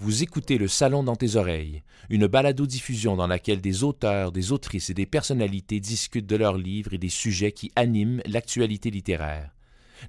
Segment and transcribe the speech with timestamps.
[0.00, 4.90] Vous écoutez Le Salon dans tes oreilles, une balado-diffusion dans laquelle des auteurs, des autrices
[4.90, 9.50] et des personnalités discutent de leurs livres et des sujets qui animent l'actualité littéraire.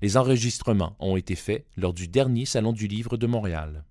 [0.04, 3.84] Les enregistrements ont été faits lors du dernier Salon du Livre de Montréal.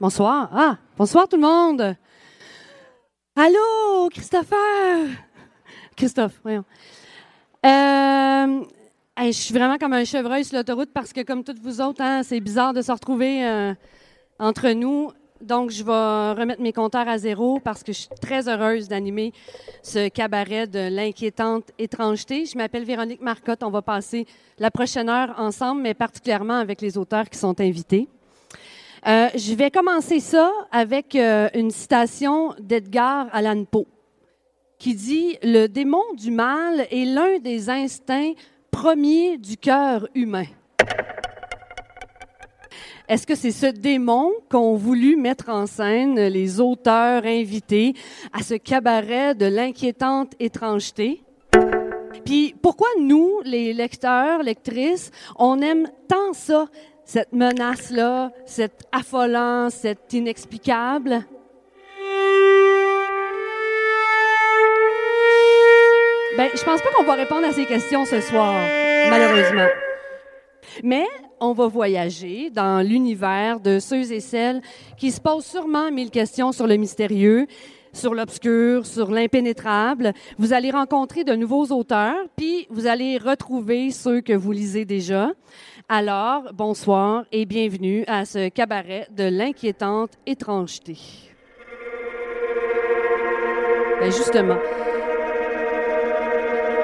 [0.00, 0.48] Bonsoir.
[0.52, 1.96] Ah, bonsoir tout le monde.
[3.34, 5.08] Allô, Christopher.
[5.96, 6.64] Christophe, voyons.
[7.66, 8.64] Euh,
[9.18, 12.22] je suis vraiment comme un chevreuil sur l'autoroute parce que, comme toutes vous autres, hein,
[12.22, 13.74] c'est bizarre de se retrouver euh,
[14.38, 15.10] entre nous.
[15.40, 19.32] Donc, je vais remettre mes compteurs à zéro parce que je suis très heureuse d'animer
[19.82, 22.44] ce cabaret de l'inquiétante étrangeté.
[22.44, 23.62] Je m'appelle Véronique Marcotte.
[23.62, 24.26] On va passer
[24.58, 28.08] la prochaine heure ensemble, mais particulièrement avec les auteurs qui sont invités.
[29.06, 33.86] Euh, je vais commencer ça avec euh, une citation d'Edgar Allan Poe
[34.78, 38.32] qui dit Le démon du mal est l'un des instincts
[38.70, 40.46] premiers du cœur humain.
[43.08, 47.94] Est-ce que c'est ce démon qu'ont voulu mettre en scène les auteurs invités
[48.34, 51.22] à ce cabaret de l'inquiétante étrangeté?
[52.26, 56.66] Puis pourquoi nous, les lecteurs, lectrices, on aime tant ça,
[57.06, 61.24] cette menace-là, cette affolant, cette inexplicable?
[66.36, 68.52] Ben, je pense pas qu'on va répondre à ces questions ce soir,
[69.08, 69.66] malheureusement.
[70.82, 71.06] Mais
[71.40, 74.60] on va voyager dans l'univers de ceux et celles
[74.96, 77.46] qui se posent sûrement mille questions sur le mystérieux,
[77.92, 80.12] sur l'obscur, sur l'impénétrable.
[80.38, 85.30] Vous allez rencontrer de nouveaux auteurs, puis vous allez retrouver ceux que vous lisez déjà.
[85.88, 90.96] Alors, bonsoir et bienvenue à ce cabaret de l'inquiétante étrangeté.
[94.00, 94.58] Ben justement,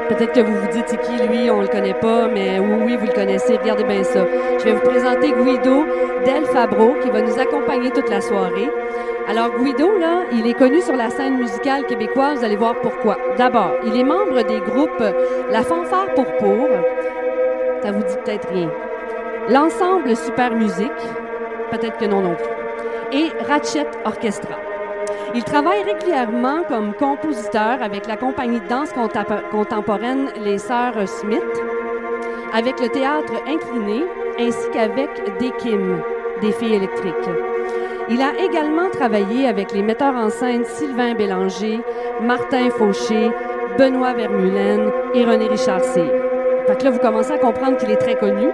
[0.09, 2.97] Peut-être que vous vous dites, c'est qui lui, on le connaît pas, mais oui, oui,
[2.97, 4.25] vous le connaissez, regardez bien ça.
[4.59, 5.87] Je vais vous présenter Guido
[6.27, 8.71] Del Fabro, qui va nous accompagner toute la soirée.
[9.29, 13.17] Alors, Guido, là, il est connu sur la scène musicale québécoise, vous allez voir pourquoi.
[13.39, 15.03] D'abord, il est membre des groupes
[15.51, 16.69] La Fanfare pour Pour,
[17.83, 18.71] ça vous dit peut-être rien.
[19.49, 20.91] L'Ensemble Super Musique,
[21.71, 23.19] peut-être que non non plus.
[23.19, 24.74] Et Ratchet Orchestra.
[25.33, 28.91] Il travaille régulièrement comme compositeur avec la compagnie de danse
[29.51, 31.43] contemporaine Les Sœurs Smith,
[32.53, 34.05] avec le théâtre incliné,
[34.39, 36.01] ainsi qu'avec des Kim,
[36.41, 37.31] des filles électriques.
[38.11, 41.81] Il a également travaillé avec les metteurs en scène Sylvain Bélanger,
[42.21, 43.31] Martin Fauché,
[43.79, 46.11] Benoît Vermeulen et René Richard Cyr.
[46.67, 48.49] Fait que là, vous commencez à comprendre qu'il est très connu.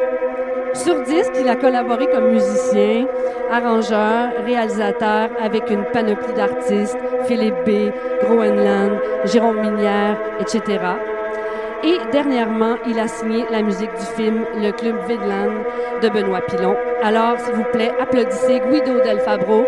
[0.74, 3.06] Sur disque, il a collaboré comme musicien,
[3.50, 7.92] arrangeur, réalisateur avec une panoplie d'artistes, Philippe B.,
[8.22, 8.92] Groenland,
[9.24, 10.78] Jérôme Minière, etc.
[11.82, 15.64] Et dernièrement, il a signé la musique du film Le Club Vidland
[16.02, 16.76] de Benoît Pilon.
[17.02, 19.64] Alors, s'il vous plaît, applaudissez Guido Del Fabro.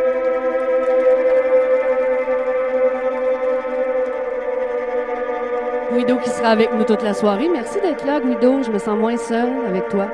[5.93, 7.49] Guido qui sera avec nous toute la soirée.
[7.49, 8.63] Merci d'être là, Guido.
[8.63, 10.07] Je me sens moins seule avec toi.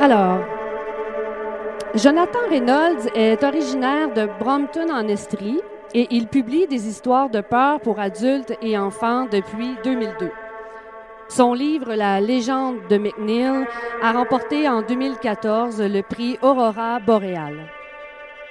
[0.00, 0.40] Alors,
[1.94, 5.60] Jonathan Reynolds est originaire de Brompton en Estrie
[5.94, 10.30] et il publie des histoires de peur pour adultes et enfants depuis 2002.
[11.28, 13.64] Son livre La légende de McNeil
[14.02, 17.66] a remporté en 2014 le prix Aurora Boreal.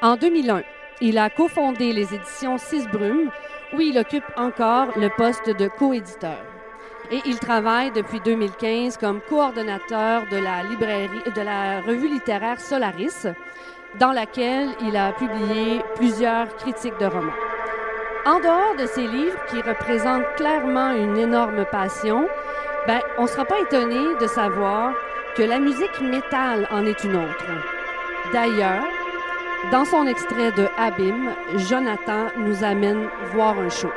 [0.01, 0.63] En 2001,
[1.01, 3.29] il a cofondé les éditions Six Brumes
[3.75, 6.54] où il occupe encore le poste de coéditeur
[7.11, 13.27] et il travaille depuis 2015 comme coordonnateur de la librairie de la revue littéraire Solaris
[13.99, 17.33] dans laquelle il a publié plusieurs critiques de romans.
[18.25, 22.27] En dehors de ces livres qui représentent clairement une énorme passion,
[22.87, 24.93] ben, on ne sera pas étonné de savoir
[25.35, 27.45] que la musique métal en est une autre.
[28.33, 28.83] D'ailleurs,
[29.71, 33.91] dans son extrait de Abîme, Jonathan nous amène voir un show.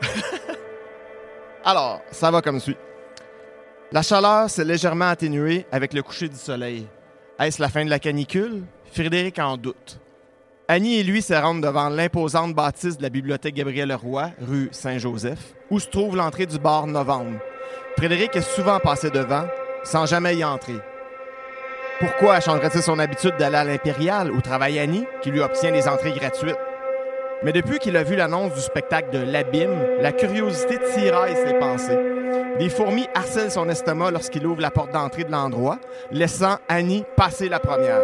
[1.64, 2.76] Alors, ça va comme suit.
[3.92, 6.86] La chaleur s'est légèrement atténuée avec le coucher du soleil.
[7.38, 8.62] Est-ce la fin de la canicule?
[8.92, 9.98] Frédéric en doute.
[10.68, 15.54] Annie et lui se rendent devant l'imposante bâtisse de la bibliothèque Gabriel Roy, rue Saint-Joseph,
[15.70, 17.40] où se trouve l'entrée du bar Novembre.
[17.96, 19.46] Frédéric est souvent passé devant,
[19.82, 20.76] sans jamais y entrer.
[21.98, 26.12] Pourquoi changerait-il son habitude d'aller à l'Impérial où travaille Annie, qui lui obtient des entrées
[26.12, 26.56] gratuites?
[27.42, 31.98] Mais depuis qu'il a vu l'annonce du spectacle de L'Abîme, la curiosité tiraille ses pensées.
[32.58, 35.78] Des fourmis harcèlent son estomac lorsqu'il ouvre la porte d'entrée de l'endroit,
[36.10, 38.02] laissant Annie passer la première.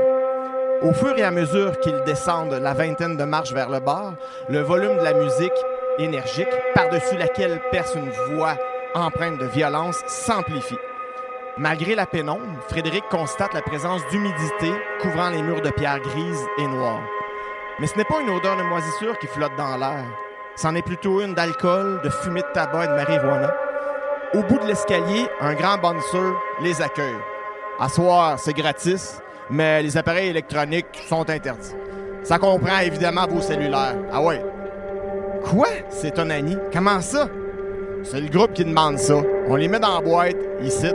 [0.82, 4.14] Au fur et à mesure qu'ils descendent la vingtaine de marches vers le bar,
[4.48, 5.52] le volume de la musique
[5.98, 8.56] énergique, par-dessus laquelle perce une voix
[8.94, 10.78] empreinte de violence, s'amplifie.
[11.58, 16.66] Malgré la pénombre, Frédéric constate la présence d'humidité couvrant les murs de pierre grise et
[16.66, 17.00] noire.
[17.78, 20.04] Mais ce n'est pas une odeur de moisissure qui flotte dans l'air.
[20.54, 23.54] C'en est plutôt une d'alcool, de fumée de tabac et de marijuana.
[24.32, 26.32] Au bout de l'escalier, un grand bouncer
[26.62, 27.18] les accueille.
[27.78, 27.88] À
[28.38, 29.20] c'est gratis,
[29.50, 31.74] mais les appareils électroniques sont interdits.
[32.22, 33.96] Ça comprend évidemment vos cellulaires.
[34.10, 34.42] Ah ouais.
[35.44, 35.68] Quoi?
[35.90, 36.56] C'est un Annie.
[36.72, 37.28] Comment ça?
[38.02, 39.16] C'est le groupe qui demande ça.
[39.48, 40.90] On les met dans la boîte, ici.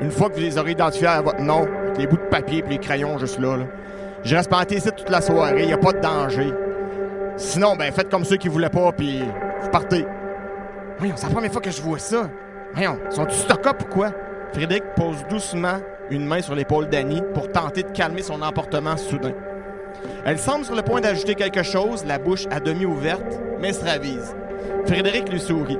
[0.00, 2.64] Une fois que vous les aurez identifiés à votre nom, avec les bouts de papier
[2.66, 3.64] et les crayons juste là, là.
[4.24, 6.52] Je reste planté ici toute la soirée, il n'y a pas de danger.
[7.36, 9.22] Sinon, ben faites comme ceux qui voulaient pas, puis
[9.60, 10.06] vous partez.
[10.98, 12.30] Voyons, c'est la première fois que je vois ça.
[12.72, 14.10] Voyons, sont-ils stock-up ou quoi?
[14.52, 15.78] Frédéric pose doucement
[16.10, 19.32] une main sur l'épaule d'Annie pour tenter de calmer son emportement soudain.
[20.24, 23.84] Elle semble sur le point d'ajouter quelque chose, la bouche à demi ouverte, mais se
[23.84, 24.34] ravise.
[24.86, 25.78] Frédéric lui sourit.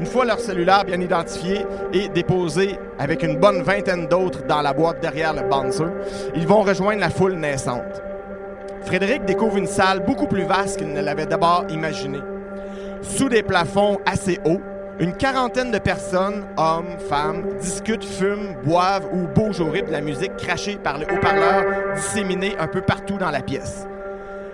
[0.00, 4.72] Une fois leur cellulaire bien identifié et déposé avec une bonne vingtaine d'autres dans la
[4.72, 5.84] boîte derrière le bouncer,
[6.34, 8.00] ils vont rejoindre la foule naissante.
[8.86, 12.18] Frédéric découvre une salle beaucoup plus vaste qu'il ne l'avait d'abord imaginé.
[13.02, 14.62] Sous des plafonds assez hauts,
[15.00, 20.34] une quarantaine de personnes, hommes, femmes, discutent, fument, boivent ou bougent au de la musique
[20.36, 23.86] crachée par le haut-parleur disséminé un peu partout dans la pièce.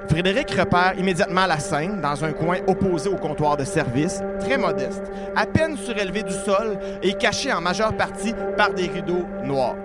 [0.08, 5.02] Frédéric repère immédiatement la scène dans un coin opposé au comptoir de service, très modeste,
[5.34, 9.76] à peine surélevé du sol et caché en majeure partie par des rideaux noirs.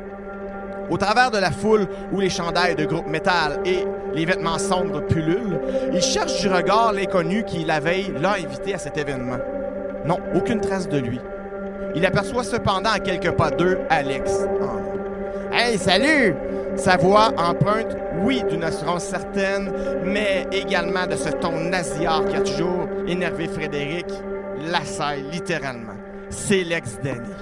[0.89, 5.01] Au travers de la foule où les chandails de groupe métal et les vêtements sombres
[5.07, 5.59] pullulent,
[5.93, 9.37] il cherche du regard l'inconnu qui, la veille, l'a invité à cet événement.
[10.05, 11.19] Non, aucune trace de lui.
[11.95, 14.45] Il aperçoit cependant à quelques pas d'eux Alex.
[14.61, 15.57] Ah.
[15.57, 16.35] Hey, salut!
[16.75, 19.71] Sa voix emprunte, oui, d'une assurance certaine,
[20.03, 24.07] mais également de ce ton nasillard qui a toujours énervé Frédéric,
[24.71, 25.95] l'assaille littéralement.
[26.29, 27.33] C'est l'ex Danny.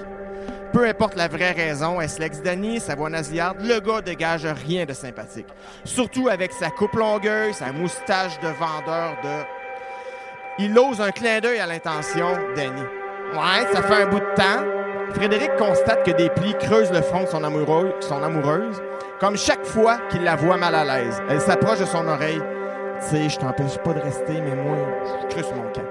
[0.72, 4.84] Peu importe la vraie raison, est-ce l'ex Danny, sa voix nasillarde, le gars dégage rien
[4.84, 5.48] de sympathique.
[5.84, 9.60] Surtout avec sa coupe longueuse, sa moustache de vendeur de
[10.58, 12.82] il ose un clin d'œil à l'intention d'Annie.
[13.32, 15.14] Ouais, ça fait un bout de temps.
[15.14, 18.82] Frédéric constate que des plis creusent le front de son amoureuse,
[19.20, 21.22] comme chaque fois qu'il la voit mal à l'aise.
[21.28, 22.40] Elle s'approche de son oreille.
[23.00, 25.86] Tu sais, je t'empêche pas de rester, mais moi, je creuse mon camp.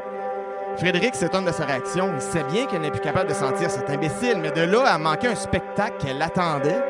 [0.77, 2.09] Frédéric s'étonne de sa réaction.
[2.15, 4.97] Il sait bien qu'elle n'est plus capable de sentir cet imbécile, mais de là à
[4.97, 6.81] manquer un spectacle qu'elle attendait.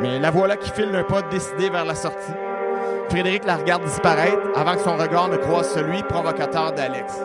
[0.00, 2.32] Mais la voilà qui file d'un pas décidé vers la sortie.
[3.08, 7.20] Frédéric la regarde disparaître avant que son regard ne croise celui provocateur d'Alex.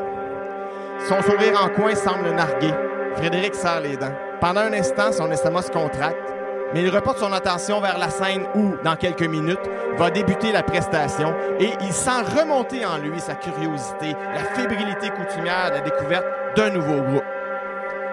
[1.08, 2.74] Son sourire en coin semble narguer.
[3.16, 4.14] Frédéric serre les dents.
[4.42, 6.37] Pendant un instant, son estomac se contracte,
[6.74, 9.60] mais il reporte son attention vers la scène où, dans quelques minutes,
[9.98, 15.70] va débuter la prestation et il sent remonter en lui sa curiosité, la fébrilité coutumière
[15.70, 16.26] de la découverte
[16.56, 17.24] d'un nouveau groupe.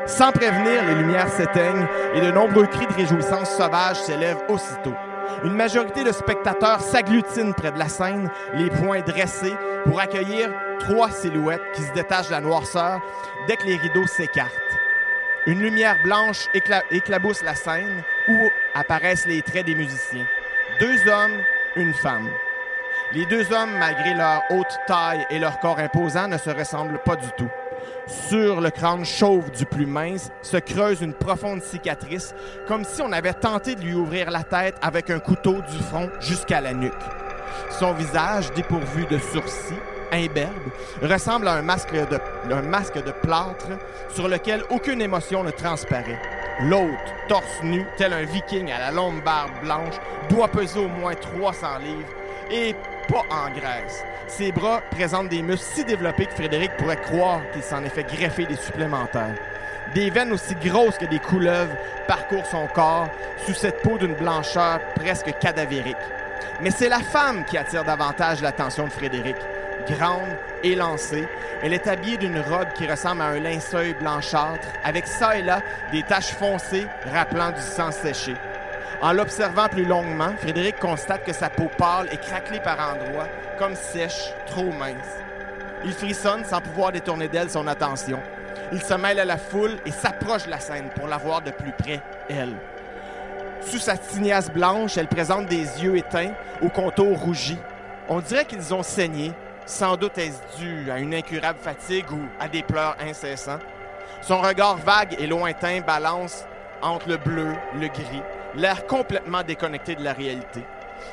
[0.06, 4.94] Sans prévenir, les lumières s'éteignent et de nombreux cris de réjouissance sauvage s'élèvent aussitôt.
[5.42, 9.54] Une majorité de spectateurs s'agglutinent près de la scène, les poings dressés,
[9.84, 10.50] pour accueillir
[10.80, 13.00] trois silhouettes qui se détachent de la noirceur
[13.48, 14.50] dès que les rideaux s'écartent.
[15.46, 16.48] Une lumière blanche
[16.90, 20.26] éclabousse la scène où apparaissent les traits des musiciens.
[20.80, 21.36] Deux hommes,
[21.76, 22.30] une femme.
[23.12, 27.16] Les deux hommes, malgré leur haute taille et leur corps imposant, ne se ressemblent pas
[27.16, 27.50] du tout.
[28.06, 32.34] Sur le crâne chauve du plus mince se creuse une profonde cicatrice,
[32.66, 36.08] comme si on avait tenté de lui ouvrir la tête avec un couteau du front
[36.20, 36.92] jusqu'à la nuque.
[37.68, 39.74] Son visage, dépourvu de sourcils,
[40.14, 40.70] imberbe,
[41.02, 43.68] ressemble à un masque, de, plâtre
[44.08, 46.20] sur lequel aucune émotion ne transparaît.
[46.60, 49.94] L'autre, torse nu, tel un viking à la longue barbe blanche,
[50.28, 52.08] doit peser au moins 300 livres
[52.50, 52.74] et
[53.08, 54.04] pas en graisse.
[54.28, 58.04] Ses bras présentent des muscles si développés que Frédéric pourrait croire qu'il s'en est fait
[58.04, 59.34] greffer des supplémentaires.
[59.94, 61.76] Des veines aussi grosses que des couleuvres
[62.08, 63.08] parcourent son corps
[63.44, 65.96] sous cette peau d'une blancheur presque cadavérique.
[66.60, 69.36] Mais c'est la femme qui attire davantage l'attention de Frédéric.
[69.88, 71.28] Grande, élancée,
[71.62, 75.60] elle est habillée d'une robe qui ressemble à un linceul blanchâtre, avec ça et là
[75.92, 78.34] des taches foncées rappelant du sang séché.
[79.02, 83.74] En l'observant plus longuement, Frédéric constate que sa peau pâle est craquelée par endroits, comme
[83.74, 85.18] sèche, trop mince.
[85.84, 88.20] Il frissonne sans pouvoir détourner d'elle son attention.
[88.72, 91.50] Il se mêle à la foule et s'approche de la scène pour la voir de
[91.50, 92.00] plus près,
[92.30, 92.54] elle.
[93.60, 97.58] Sous sa tignasse blanche, elle présente des yeux éteints au contour rougi.
[98.08, 99.32] On dirait qu'ils ont saigné.
[99.66, 103.58] Sans doute est-ce dû à une incurable fatigue ou à des pleurs incessants.
[104.20, 106.44] Son regard vague et lointain balance
[106.82, 108.22] entre le bleu, le gris,
[108.54, 110.62] l'air complètement déconnecté de la réalité.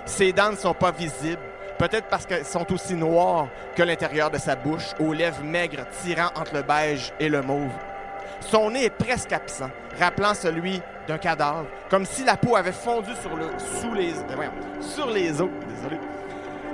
[0.05, 1.41] Ses dents ne sont pas visibles,
[1.77, 6.29] peut-être parce qu'elles sont aussi noires que l'intérieur de sa bouche, aux lèvres maigres tirant
[6.36, 7.72] entre le beige et le mauve.
[8.41, 13.12] Son nez est presque absent, rappelant celui d'un cadavre, comme si la peau avait fondu
[13.22, 13.48] sur, le,
[13.79, 15.50] sous les, voyons, sur les os.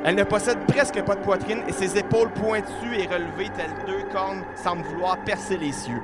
[0.06, 4.04] Elle ne possède presque pas de poitrine et ses épaules pointues et relevées telles deux
[4.12, 6.02] cornes semblent vouloir percer les cieux.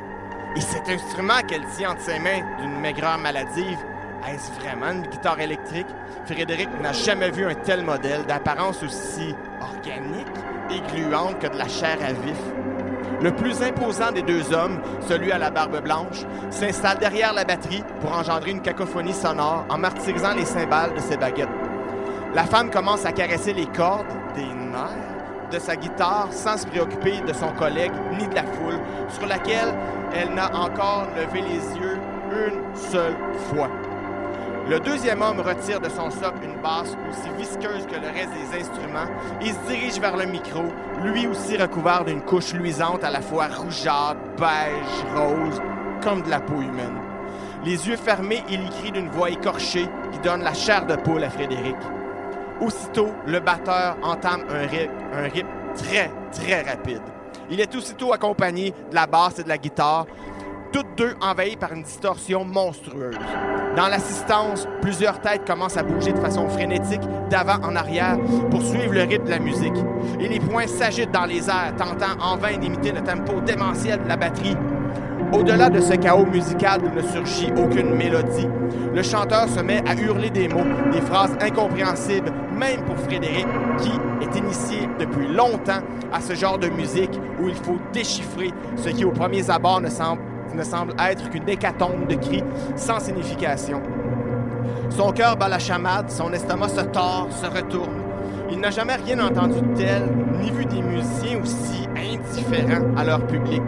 [0.55, 3.79] Et cet instrument qu'elle tient entre ses mains d'une maigreur maladive,
[4.27, 5.87] est-ce vraiment une guitare électrique?
[6.25, 10.27] Frédéric n'a jamais vu un tel modèle d'apparence aussi organique
[10.69, 12.37] et gluante que de la chair à vif.
[13.21, 17.83] Le plus imposant des deux hommes, celui à la barbe blanche, s'installe derrière la batterie
[18.01, 21.62] pour engendrer une cacophonie sonore en martyrisant les cymbales de ses baguettes.
[22.35, 27.21] La femme commence à caresser les cordes des nerfs de sa guitare sans se préoccuper
[27.21, 29.71] de son collègue ni de la foule, sur laquelle
[30.15, 31.99] elle n'a encore levé les yeux
[32.31, 33.15] une seule
[33.49, 33.69] fois.
[34.67, 38.61] Le deuxième homme retire de son socle une basse aussi visqueuse que le reste des
[38.61, 40.63] instruments et se dirige vers le micro,
[41.03, 45.61] lui aussi recouvert d'une couche luisante à la fois rougeâtre, beige, rose,
[46.01, 46.97] comme de la peau humaine.
[47.63, 51.29] Les yeux fermés, il écrit d'une voix écorchée qui donne la chair de poule à
[51.29, 51.75] Frédéric.
[52.63, 54.67] Aussitôt, le batteur entame un
[55.27, 57.01] rythme, très, très rapide.
[57.49, 60.05] Il est aussitôt accompagné de la basse et de la guitare,
[60.71, 63.17] toutes deux envahies par une distorsion monstrueuse.
[63.75, 68.17] Dans l'assistance, plusieurs têtes commencent à bouger de façon frénétique, d'avant en arrière,
[68.49, 69.75] pour suivre le rythme de la musique.
[70.21, 74.07] Et les poings s'agitent dans les airs, tentant en vain d'imiter le tempo démentiel de
[74.07, 74.55] la batterie.
[75.33, 78.47] Au-delà de ce chaos musical ne surgit aucune mélodie,
[78.93, 83.47] le chanteur se met à hurler des mots, des phrases incompréhensibles, même pour Frédéric,
[83.79, 88.89] qui est initié depuis longtemps à ce genre de musique où il faut déchiffrer ce
[88.89, 90.21] qui, au premier abord, ne semble
[90.53, 92.43] ne semble être qu'une hécatombe de cris
[92.75, 93.81] sans signification.
[94.91, 98.03] Son cœur bat la chamade, son estomac se tord, se retourne.
[98.51, 100.03] Il n'a jamais rien entendu de tel,
[100.39, 103.63] ni vu des musiciens aussi indifférents à leur public.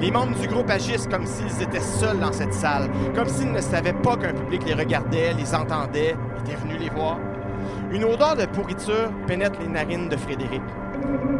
[0.00, 3.60] Les membres du groupe agissent comme s'ils étaient seuls dans cette salle, comme s'ils ne
[3.60, 7.18] savaient pas qu'un public les regardait, les entendait, était venu les voir.
[7.90, 10.62] Une odeur de pourriture pénètre les narines de Frédéric.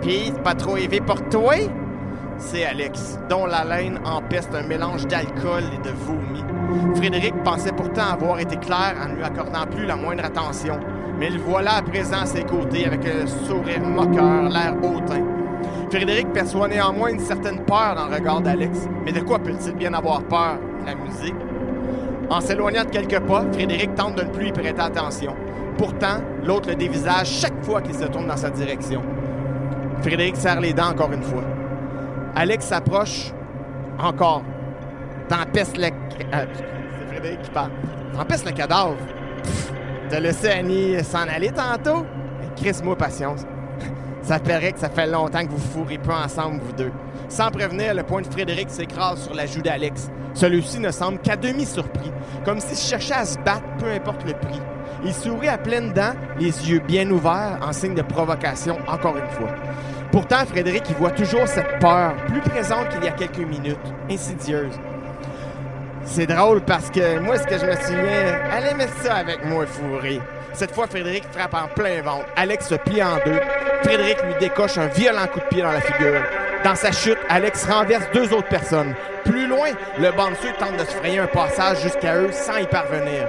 [0.00, 1.54] Pis, pas trop élevé pour toi?
[2.38, 6.42] c'est Alex, dont la laine empeste un mélange d'alcool et de vomi.
[6.96, 10.80] Frédéric pensait pourtant avoir été clair en ne lui accordant plus la moindre attention,
[11.18, 15.24] mais le voilà à présent à ses côtés avec un sourire moqueur, l'air hautain.
[15.90, 18.88] Frédéric perçoit néanmoins une certaine peur dans le regard d'Alex.
[19.04, 20.58] Mais de quoi peut-il bien avoir peur?
[20.86, 21.34] La musique?
[22.30, 25.34] En s'éloignant de quelques pas, Frédéric tente de ne plus y prêter attention.
[25.76, 29.02] Pourtant, l'autre le dévisage chaque fois qu'il se tourne dans sa direction.
[30.02, 31.42] Frédéric serre les dents encore une fois.
[32.34, 33.32] Alex s'approche
[33.98, 34.42] encore.
[35.28, 35.84] T'empestes le.
[35.86, 37.40] Euh, c'est Frédéric.
[38.14, 38.96] T'empestes le cadavre.
[40.08, 42.04] T'as laissé Annie s'en aller tantôt?
[42.56, 43.46] Crisse-moi patience.
[44.24, 46.92] Ça paraît que ça fait longtemps que vous fourrez pas ensemble, vous deux.
[47.28, 50.10] Sans prévenir, le point de Frédéric s'écrase sur la joue d'Alex.
[50.32, 52.10] Celui-ci ne semble qu'à demi surpris,
[52.42, 54.62] comme s'il cherchait à se battre, peu importe le prix.
[55.04, 59.28] Il sourit à pleines dents, les yeux bien ouverts, en signe de provocation, encore une
[59.28, 59.54] fois.
[60.10, 63.76] Pourtant, Frédéric, il voit toujours cette peur, plus présente qu'il y a quelques minutes,
[64.10, 64.80] insidieuse.
[66.06, 69.66] C'est drôle parce que moi, ce que je me souviens, elle aimait ça avec moi
[69.66, 70.18] fourré.
[70.54, 72.26] Cette fois, Frédéric frappe en plein ventre.
[72.36, 73.40] Alex se plie en deux.
[73.84, 76.22] Frédéric lui décoche un violent coup de pied dans la figure.
[76.64, 78.94] Dans sa chute, Alex renverse deux autres personnes.
[79.24, 83.28] Plus loin, le bouncer tente de se frayer un passage jusqu'à eux sans y parvenir.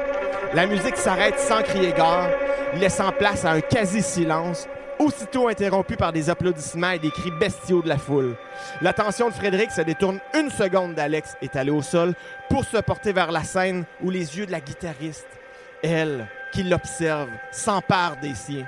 [0.54, 2.30] La musique s'arrête sans crier gare,
[2.76, 7.90] laissant place à un quasi-silence aussitôt interrompu par des applaudissements et des cris bestiaux de
[7.90, 8.38] la foule.
[8.82, 12.14] L'attention de Frédéric se détourne une seconde d'Alex, étalé au sol,
[12.50, 15.28] pour se porter vers la scène où les yeux de la guitariste,
[15.84, 18.66] elle, qui l'observe, s'emparent des siens.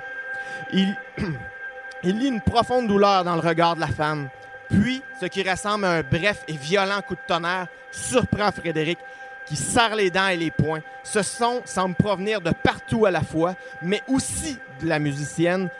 [0.74, 0.94] Il,
[2.02, 4.28] il lit une profonde douleur dans le regard de la femme.
[4.68, 8.98] Puis, ce qui ressemble à un bref et violent coup de tonnerre surprend Frédéric,
[9.46, 10.82] qui serre les dents et les poings.
[11.02, 15.70] Ce son semble provenir de partout à la fois, mais aussi de la musicienne,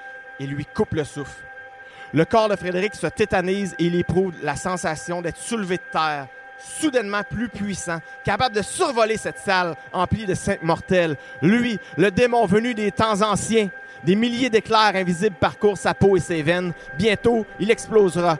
[0.41, 1.45] et lui coupe le souffle.
[2.15, 6.27] Le corps de Frédéric se tétanise et il éprouve la sensation d'être soulevé de terre,
[6.59, 11.19] soudainement plus puissant, capable de survoler cette salle emplie de saints mortels.
[11.43, 13.69] Lui, le démon venu des temps anciens,
[14.05, 16.73] des milliers d'éclairs invisibles parcourent sa peau et ses veines.
[16.97, 18.39] Bientôt, il explosera.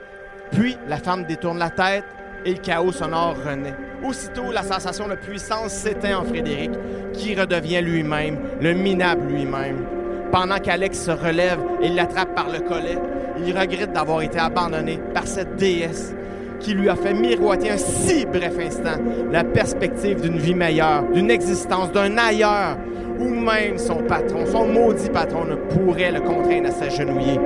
[0.51, 2.05] Puis, la femme détourne la tête
[2.45, 3.75] et le chaos sonore renaît.
[4.03, 6.71] Aussitôt, la sensation de puissance s'éteint en Frédéric,
[7.13, 9.85] qui redevient lui-même, le minable lui-même.
[10.31, 12.97] Pendant qu'Alex se relève et l'attrape par le collet,
[13.45, 16.13] il regrette d'avoir été abandonné par cette déesse
[16.59, 19.01] qui lui a fait miroiter un si bref instant
[19.31, 22.77] la perspective d'une vie meilleure, d'une existence, d'un ailleurs
[23.19, 27.39] ou même son patron, son maudit patron, ne pourrait le contraindre à s'agenouiller.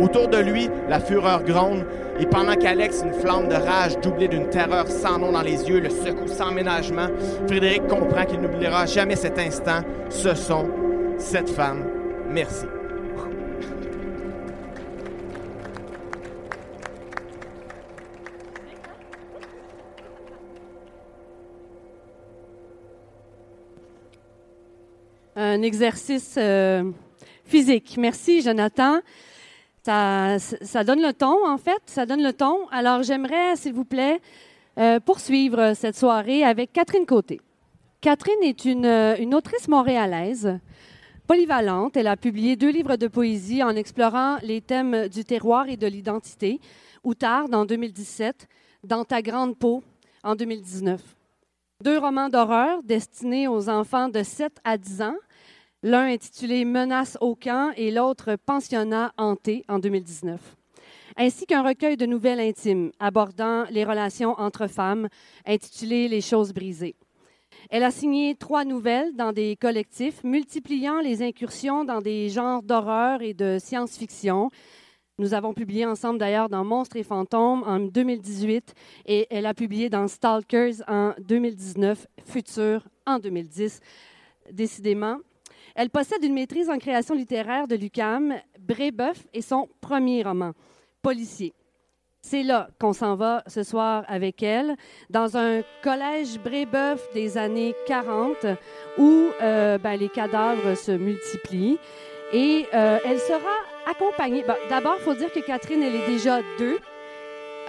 [0.00, 1.84] Autour de lui, la fureur gronde,
[2.18, 5.80] et pendant qu'Alex, une flamme de rage doublée d'une terreur sans nom dans les yeux,
[5.80, 7.08] le secoue sans ménagement,
[7.46, 10.68] Frédéric comprend qu'il n'oubliera jamais cet instant, ce son,
[11.18, 11.84] cette femme.
[12.30, 12.66] Merci.
[25.34, 26.90] Un exercice euh,
[27.44, 27.96] physique.
[27.98, 29.00] Merci, Jonathan.
[29.82, 31.80] Ça, ça, donne le ton, en fait.
[31.86, 32.68] Ça donne le ton.
[32.70, 34.20] Alors, j'aimerais, s'il vous plaît,
[34.78, 37.40] euh, poursuivre cette soirée avec Catherine Côté.
[38.00, 40.58] Catherine est une, une, autrice montréalaise,
[41.26, 41.96] polyvalente.
[41.96, 45.86] Elle a publié deux livres de poésie en explorant les thèmes du terroir et de
[45.86, 46.60] l'identité,
[47.18, 48.48] tard en 2017,
[48.84, 49.82] Dans ta grande peau
[50.22, 51.00] en 2019.
[51.82, 55.16] Deux romans d'horreur destinés aux enfants de 7 à 10 ans,
[55.82, 60.38] l'un intitulé Menace au camp et l'autre Pensionnat hanté en 2019,
[61.16, 65.08] ainsi qu'un recueil de nouvelles intimes abordant les relations entre femmes
[65.44, 66.94] intitulé Les choses brisées.
[67.68, 73.22] Elle a signé trois nouvelles dans des collectifs, multipliant les incursions dans des genres d'horreur
[73.22, 74.50] et de science-fiction,
[75.22, 78.74] nous avons publié ensemble d'ailleurs dans Monstres et fantômes en 2018
[79.06, 83.78] et elle a publié dans Stalkers en 2019, Futur en 2010.
[84.50, 85.18] Décidément,
[85.76, 90.54] elle possède une maîtrise en création littéraire de l'UCAM, Brébeuf et son premier roman,
[91.02, 91.54] Policier.
[92.20, 94.74] C'est là qu'on s'en va ce soir avec elle,
[95.08, 98.44] dans un collège Brébeuf des années 40
[98.98, 101.78] où euh, ben, les cadavres se multiplient.
[102.32, 104.44] Et euh, elle sera accompagnée.
[104.68, 106.78] D'abord, il faut dire que Catherine, elle est déjà deux.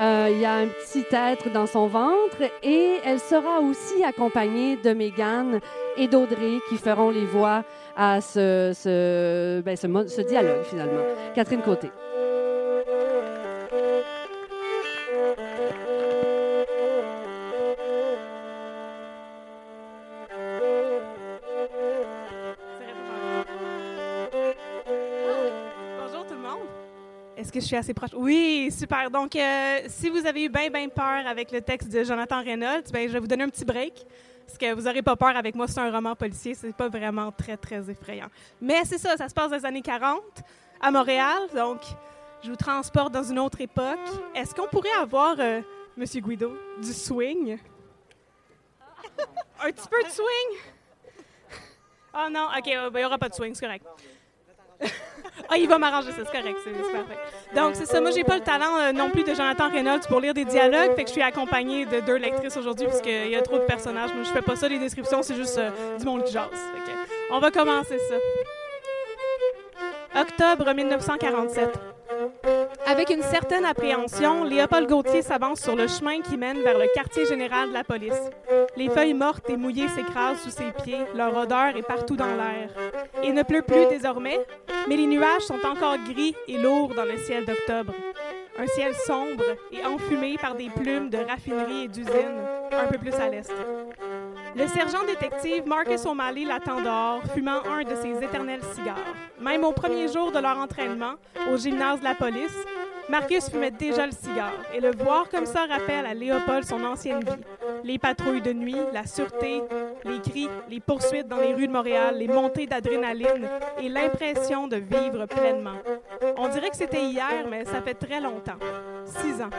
[0.01, 4.75] Euh, il y a un petit être dans son ventre et elle sera aussi accompagnée
[4.75, 5.59] de Mégane
[5.97, 7.63] et d'Audrey qui feront les voix
[7.95, 11.03] à ce, ce, ben, ce dialogue finalement.
[11.35, 11.91] Catherine Côté.
[27.53, 28.09] Que je suis assez proche?
[28.15, 29.09] Oui, super.
[29.11, 32.91] Donc, euh, si vous avez eu bien, bien peur avec le texte de Jonathan Reynolds,
[32.91, 34.05] ben, je vais vous donner un petit break.
[34.45, 37.31] Parce que vous n'aurez pas peur avec moi, c'est un roman policier, c'est pas vraiment
[37.31, 38.27] très, très effrayant.
[38.59, 40.21] Mais c'est ça, ça se passe dans les années 40
[40.81, 41.79] à Montréal, donc
[42.43, 43.99] je vous transporte dans une autre époque.
[44.35, 45.61] Est-ce qu'on pourrait avoir, euh,
[45.95, 47.57] Monsieur Guido, du swing?
[49.63, 50.59] Un petit peu de swing?
[52.13, 53.85] Oh non, OK, ben, il n'y aura pas de swing, c'est correct.
[55.49, 57.17] ah, il va m'arranger c'est correct, c'est parfait.
[57.55, 58.01] Donc, c'est ça.
[58.01, 60.95] Moi, j'ai pas le talent euh, non plus de Jonathan Reynolds pour lire des dialogues,
[60.95, 64.13] fait que je suis accompagnée de deux lectrices aujourd'hui, puisqu'il y a trop de personnages.
[64.13, 66.49] Moi, je fais pas ça, les descriptions, c'est juste euh, du monde qui jase.
[67.31, 68.15] on va commencer ça.
[70.21, 71.92] Octobre 1947.
[72.85, 77.25] Avec une certaine appréhension, Léopold Gauthier s'avance sur le chemin qui mène vers le quartier
[77.25, 78.31] général de la police.
[78.75, 82.69] Les feuilles mortes et mouillées s'écrasent sous ses pieds, leur odeur est partout dans l'air.
[83.23, 84.39] Il ne pleut plus désormais,
[84.87, 87.93] mais les nuages sont encore gris et lourds dans le ciel d'octobre.
[88.57, 93.13] Un ciel sombre et enfumé par des plumes de raffineries et d'usines, un peu plus
[93.13, 93.51] à l'est.
[94.55, 98.97] Le sergent détective Marcus O'Malley l'attend dehors, fumant un de ses éternels cigares.
[99.41, 101.13] Même au premier jour de leur entraînement,
[101.51, 102.55] au gymnase de la police,
[103.09, 107.23] Marcus fumait déjà le cigare, et le voir comme ça rappelle à Léopold son ancienne
[107.23, 107.43] vie.
[107.83, 109.61] Les patrouilles de nuit, la sûreté,
[110.05, 113.49] les cris, les poursuites dans les rues de Montréal, les montées d'adrénaline
[113.81, 115.79] et l'impression de vivre pleinement.
[116.37, 118.59] On dirait que c'était hier, mais ça fait très longtemps.
[119.05, 119.49] Six ans.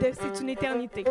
[0.00, 1.04] C'est une éternité.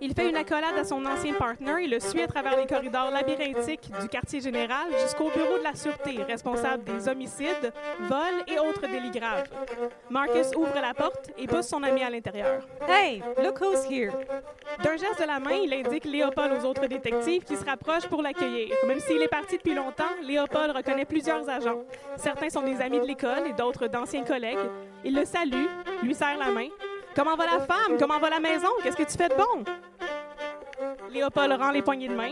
[0.00, 3.10] Il fait une accolade à son ancien partner et le suit à travers les corridors
[3.10, 8.86] labyrinthiques du quartier général jusqu'au bureau de la sûreté, responsable des homicides, vols et autres
[8.86, 9.48] délits graves.
[10.08, 12.62] Marcus ouvre la porte et pousse son ami à l'intérieur.
[12.88, 14.12] Hey, look who's here!
[14.82, 18.22] D'un geste de la main, il indique Léopold aux autres détectives qui se rapprochent pour
[18.22, 18.74] l'accueillir.
[18.86, 21.82] Même s'il est parti depuis longtemps, Léopold reconnaît plusieurs agents.
[22.16, 24.58] Certains sont des amis de l'école et d'autres d'anciens collègues.
[25.04, 25.66] Il le salue,
[26.02, 26.68] lui serre la main.
[27.18, 27.98] Comment va la femme?
[27.98, 28.68] Comment va la maison?
[28.80, 29.64] Qu'est-ce que tu fais de bon?
[31.10, 32.30] Léopold rend les poignées de main,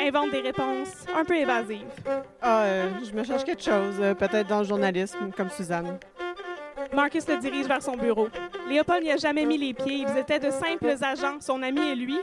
[0.00, 1.84] invente des réponses un peu évasives.
[2.40, 5.98] Ah, euh, je me cherche quelque chose, euh, peut-être dans le journalisme, comme Suzanne.
[6.94, 8.28] Marcus le dirige vers son bureau.
[8.66, 10.06] Léopold n'y a jamais mis les pieds.
[10.08, 12.18] Ils étaient de simples agents, son ami et lui,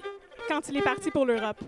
[0.48, 1.60] quand il est parti pour l'Europe.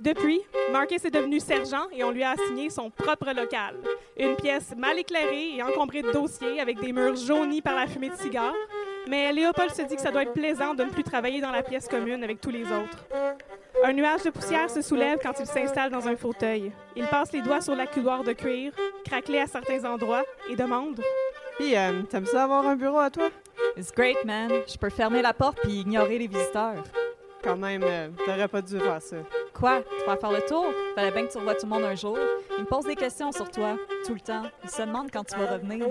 [0.00, 0.40] Depuis,
[0.72, 3.74] Marcus est devenu sergent et on lui a assigné son propre local.
[4.16, 8.08] Une pièce mal éclairée et encombrée de dossiers avec des murs jaunis par la fumée
[8.08, 8.54] de cigares.
[9.08, 11.62] Mais Léopold se dit que ça doit être plaisant de ne plus travailler dans la
[11.62, 13.06] pièce commune avec tous les autres.
[13.82, 16.70] Un nuage de poussière se soulève quand il s'installe dans un fauteuil.
[16.96, 18.72] Il passe les doigts sur la coudoir de cuir,
[19.04, 21.00] craquelé à certains endroits, et demande
[21.58, 23.30] Puis, euh, t'aimes ça avoir un bureau à toi?
[23.76, 24.50] It's great, man.
[24.66, 26.82] Je peux fermer la porte puis ignorer les visiteurs.
[27.42, 29.16] Quand même, euh, t'aurais pas dû faire ça.
[29.54, 29.82] Quoi?
[29.98, 30.66] Tu vas faire le tour?
[30.94, 32.18] Fallait bien que tu revoies tout le monde un jour.
[32.58, 33.76] Ils me posent des questions sur toi,
[34.06, 34.42] tout le temps.
[34.62, 35.86] Ils se demandent quand tu vas revenir.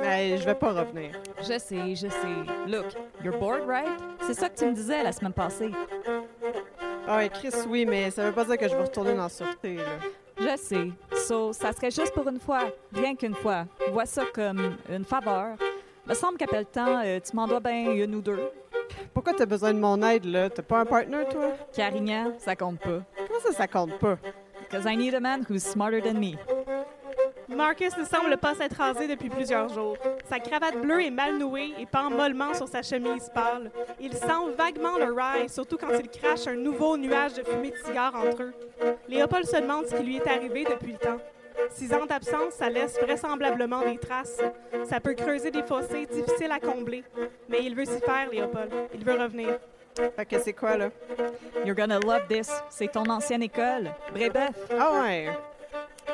[0.00, 1.10] Mais je vais pas revenir.
[1.40, 2.66] Je sais, je sais.
[2.66, 2.86] Look,
[3.22, 3.88] you're bored, right?
[4.26, 5.70] C'est ça que tu me disais la semaine passée.
[7.06, 9.28] Ah ouais, Chris, oui, mais ça veut pas dire que je vais retourner dans la
[9.28, 9.84] sûreté, là.
[10.38, 10.88] Je sais.
[11.26, 12.64] So, ça serait juste pour une fois.
[12.92, 13.64] Rien qu'une fois.
[13.92, 15.56] Vois ça comme une faveur.
[16.06, 18.38] Me semble qu'après le temps, euh, tu m'en dois bien une ou deux.
[19.26, 20.48] Pourquoi t'as besoin de mon aide, là?
[20.48, 21.50] T'as pas un partner, toi?
[21.74, 23.02] Carignan, ça compte pas.
[23.26, 24.18] Comment ça, ça compte pas?
[24.60, 26.36] Because I need a man who's smarter than me.
[27.48, 29.96] Marcus ne semble pas s'être rasé depuis plusieurs jours.
[30.30, 33.72] Sa cravate bleue est mal nouée et pend mollement sur sa chemise pâle.
[33.98, 37.78] Il sent vaguement le rye, surtout quand il crache un nouveau nuage de fumée de
[37.84, 38.54] cigare entre eux.
[39.08, 41.18] Léopold se demande ce qui lui est arrivé depuis le temps.
[41.70, 44.40] Six ans d'absence, ça laisse vraisemblablement des traces.
[44.88, 47.04] Ça peut creuser des fossés difficiles à combler.
[47.48, 48.72] Mais il veut s'y faire, Léopold.
[48.94, 49.58] Il veut revenir.
[50.14, 50.90] Fait que c'est quoi, là?
[51.64, 52.50] You're gonna love this.
[52.68, 53.90] C'est ton ancienne école.
[54.12, 54.54] Brébeuf.
[54.78, 55.30] Ah ouais!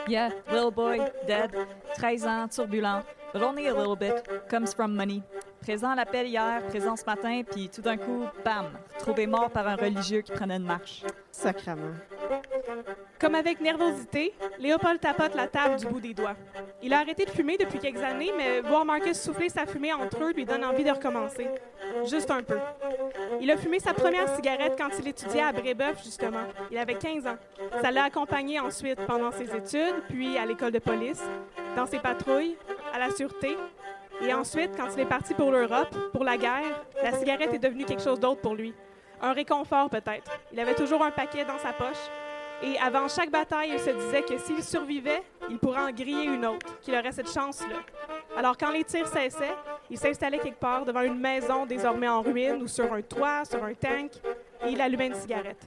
[0.08, 1.50] Yeah, little boy, dead.
[1.96, 3.02] 13 ans, turbulent.
[3.32, 4.26] But only a little bit.
[4.48, 5.22] Comes from money.
[5.62, 8.66] Présent à l'appel hier, présent ce matin, puis tout d'un coup, bam,
[8.98, 11.04] retrouvé mort par un religieux qui prenait une marche.
[11.30, 11.92] Sacrement.
[13.20, 16.34] Comme avec nervosité, Léopold tapote la table du bout des doigts.
[16.82, 20.24] Il a arrêté de fumer depuis quelques années, mais voir Marcus souffler sa fumée entre
[20.24, 21.46] eux lui donne envie de recommencer.
[22.06, 22.58] Juste un peu.
[23.40, 26.42] Il a fumé sa première cigarette quand il étudiait à Brébeuf, justement.
[26.72, 27.36] Il avait 15 ans.
[27.80, 31.22] Ça l'a accompagné ensuite pendant ses études, puis à l'école de police,
[31.76, 32.56] dans ses patrouilles,
[32.92, 33.56] à la sûreté.
[34.24, 37.84] Et ensuite, quand il est parti pour l'Europe, pour la guerre, la cigarette est devenue
[37.84, 38.72] quelque chose d'autre pour lui.
[39.20, 40.30] Un réconfort peut-être.
[40.52, 42.10] Il avait toujours un paquet dans sa poche.
[42.62, 46.46] Et avant chaque bataille, il se disait que s'il survivait, il pourrait en griller une
[46.46, 47.78] autre, qu'il aurait cette chance-là.
[48.36, 49.56] Alors quand les tirs cessaient,
[49.90, 53.62] il s'installait quelque part devant une maison désormais en ruine ou sur un toit, sur
[53.64, 54.12] un tank,
[54.64, 55.66] et il allumait une cigarette.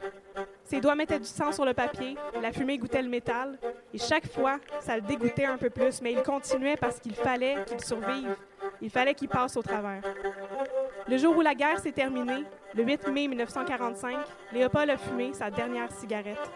[0.65, 3.57] Ses doigts mettaient du sang sur le papier, la fumée goûtait le métal,
[3.93, 7.63] et chaque fois, ça le dégoûtait un peu plus, mais il continuait parce qu'il fallait
[7.67, 8.35] qu'il survive.
[8.81, 10.01] Il fallait qu'il passe au travers.
[11.07, 14.17] Le jour où la guerre s'est terminée, le 8 mai 1945,
[14.53, 16.51] Léopold a fumé sa dernière cigarette.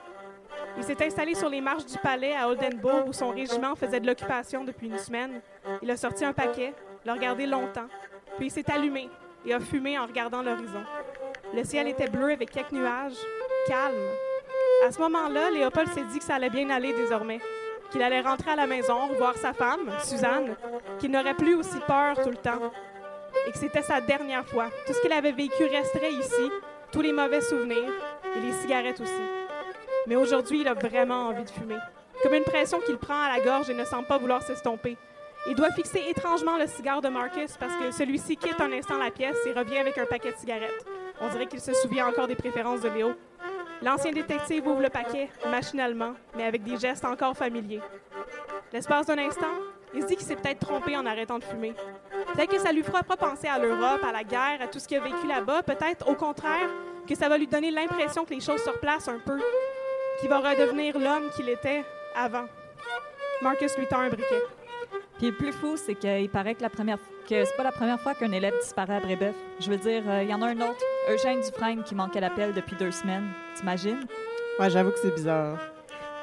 [0.75, 4.07] Il s'est installé sur les marches du palais à Oldenburg où son régiment faisait de
[4.07, 5.39] l'occupation depuis une semaine.
[5.83, 6.73] Il a sorti un paquet,
[7.05, 7.87] l'a regardé longtemps,
[8.37, 9.07] puis il s'est allumé
[9.45, 10.83] et a fumé en regardant l'horizon.
[11.53, 13.17] Le ciel était bleu avec quelques nuages,
[13.67, 13.95] calme.
[14.85, 17.39] À ce moment-là, Léopold s'est dit que ça allait bien aller désormais,
[17.91, 20.55] qu'il allait rentrer à la maison, revoir sa femme, Suzanne,
[20.99, 22.71] qu'il n'aurait plus aussi peur tout le temps,
[23.47, 24.69] et que c'était sa dernière fois.
[24.85, 26.51] Tout ce qu'il avait vécu resterait ici,
[26.91, 27.91] tous les mauvais souvenirs
[28.35, 29.11] et les cigarettes aussi.
[30.07, 31.77] Mais aujourd'hui, il a vraiment envie de fumer.
[32.23, 34.97] Comme une pression qu'il prend à la gorge et ne semble pas vouloir s'estomper.
[35.47, 39.09] Il doit fixer étrangement le cigare de Marcus parce que celui-ci quitte un instant la
[39.09, 40.85] pièce et revient avec un paquet de cigarettes.
[41.21, 43.13] On dirait qu'il se souvient encore des préférences de Léo.
[43.81, 47.81] L'ancien détective ouvre le paquet, machinalement, mais avec des gestes encore familiers.
[48.73, 49.47] L'espace d'un instant,
[49.93, 51.73] il se dit qu'il s'est peut-être trompé en arrêtant de fumer.
[52.33, 54.87] Peut-être que ça lui fera pas penser à l'Europe, à la guerre, à tout ce
[54.87, 55.63] qu'il a vécu là-bas.
[55.63, 56.69] Peut-être, au contraire,
[57.07, 59.39] que ça va lui donner l'impression que les choses se replacent un peu,
[60.19, 61.83] qu'il va redevenir l'homme qu'il était
[62.15, 62.45] avant.
[63.41, 64.43] Marcus lui tend un briquet.
[65.17, 67.99] Puis le plus fou, c'est qu'il paraît que la première que c'est pas la première
[67.99, 69.35] fois qu'un élève disparaît à Brébeuf.
[69.59, 72.53] Je veux dire, euh, il y en a un autre, Eugène Dufresne, qui manquait l'appel
[72.53, 73.29] depuis deux semaines.
[73.55, 74.05] T'imagines?
[74.59, 75.59] Ouais, j'avoue que c'est bizarre.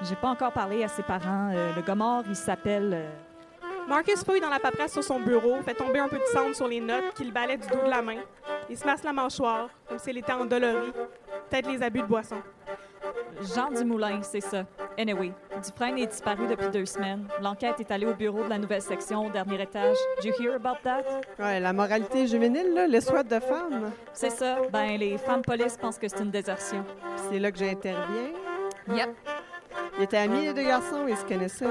[0.03, 1.51] J'ai pas encore parlé à ses parents.
[1.55, 2.93] Euh, le mort, il s'appelle...
[2.93, 3.09] euh,
[3.89, 6.67] Marcus fouille dans la paperasse sur son bureau, fait tomber un peu de cendre sur
[6.67, 8.19] les notes qu'il balait du dos de la main.
[8.69, 10.91] Il se masse la mâchoire, comme s'il était endolori.
[11.49, 12.43] Peut-être les abus de boisson.
[13.55, 14.65] Jean Dumoulin, c'est ça.
[14.99, 17.27] Anyway, Dufresne est disparu depuis deux semaines.
[17.43, 19.97] L'enquête est allée au bureau de la nouvelle section au dernier étage.
[20.21, 21.03] Did you hear about that?
[21.39, 23.93] Ouais, la moralité juvénile, là, le souhait de femme.
[24.13, 24.59] C'est ça.
[24.73, 26.85] Ben, les femmes police pensent que c'est une désertion.
[27.31, 28.33] C'est là que j'interviens.
[28.89, 29.11] Yep.
[29.99, 31.67] Ils étaient amis, les deux garçons, ils se connaissaient.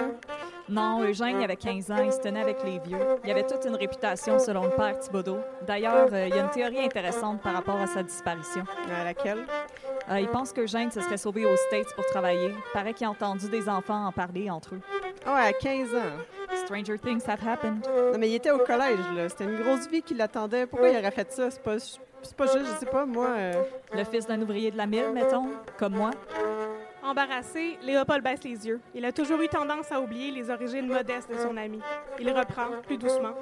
[0.68, 2.98] Non, Eugène, il avait 15 ans, il se tenait avec les vieux.
[3.24, 5.38] Il avait toute une réputation selon le père Thibodeau.
[5.68, 8.64] D'ailleurs, euh, il y a une théorie intéressante par rapport à sa disparition.
[8.92, 9.46] À laquelle?
[10.10, 12.54] Euh, il pense qu'Eugène se serait sauvé aux States pour travailler.
[12.74, 14.82] Paraît qu'il a entendu des enfants en parler entre eux.
[15.26, 16.56] Ah ouais, à 15 ans.
[16.66, 17.86] Stranger things have happened.
[18.12, 19.28] Non, mais il était au collège, là.
[19.30, 20.68] C'était une grosse vie qui l'attendait.
[20.68, 21.50] Pourquoi il aurait fait ça?
[21.50, 23.28] C'est pas, c'est pas juste, je sais pas, moi.
[23.30, 23.54] euh,
[23.94, 26.12] Le fils d'un ouvrier de la mine, mettons, comme moi.
[27.04, 28.80] Embarrassé, Léopold baisse les yeux.
[28.94, 31.80] Il a toujours eu tendance à oublier les origines modestes de son ami.
[32.20, 33.34] Il reprend, plus doucement.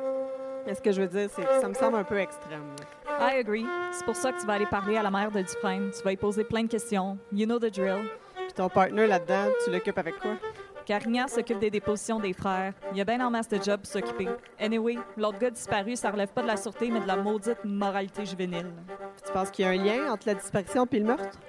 [0.65, 2.63] Mais ce que je veux dire, c'est que ça me semble un peu extrême.
[2.80, 3.03] là.
[3.19, 3.65] I agree.
[3.91, 5.91] C'est pour ça que tu vas aller parler à la mère de Dufresne.
[5.91, 7.17] Tu vas lui poser plein de questions.
[7.32, 8.10] You know the drill.
[8.36, 10.32] Puis ton partner là-dedans, tu l'occupes avec quoi?
[10.86, 12.73] Carignan s'occupe des dépositions des frères.
[12.91, 14.28] Il y a bien en masse de job pour s'occuper.
[14.60, 18.26] Anyway, l'autre gars disparu, ça relève pas de la sûreté, mais de la maudite moralité
[18.26, 18.73] juvénile.
[18.88, 21.39] Puis tu penses qu'il y a un lien entre la disparition et le meurtre?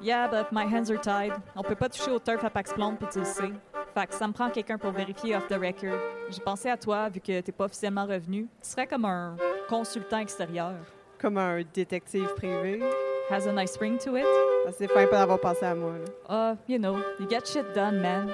[0.00, 1.34] Yeah, but my hands are tied.
[1.54, 3.52] On peut pas toucher au turf à Pax Blonde, puis tu le sais.
[3.94, 5.98] Fait que ça me prend quelqu'un pour vérifier off the record.
[6.30, 8.46] J'ai pensé à toi, vu que t'es pas officiellement revenu.
[8.62, 9.36] Tu serais comme un
[9.68, 10.74] consultant extérieur.
[11.18, 12.82] Comme un détective privé?
[13.30, 14.26] Has a nice ring to it.
[14.72, 15.94] C'est fin pas d'avoir pensé à moi.
[16.28, 18.30] Uh, you know, you get shit done, man.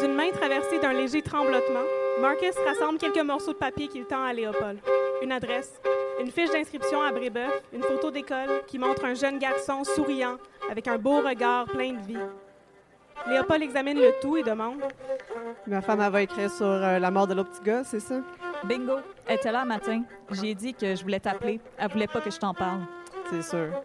[0.00, 1.84] D'une main traversée d'un léger tremblotement,
[2.20, 4.78] Marcus rassemble quelques morceaux de papier qu'il tend à Léopold.
[5.22, 5.80] Une adresse,
[6.20, 10.36] une fiche d'inscription à Brébeuf, une photo d'école qui montre un jeune garçon souriant
[10.70, 12.18] avec un beau regard plein de vie.
[13.26, 14.80] Léopold examine le tout et demande
[15.66, 18.20] Ma femme, elle va écrire sur euh, la mort de l'autre petit gars, c'est ça?
[18.64, 20.02] Bingo, était là un matin.
[20.30, 21.60] J'ai dit que je voulais t'appeler.
[21.76, 22.80] Elle voulait pas que je t'en parle.
[23.30, 23.82] C'est sûr.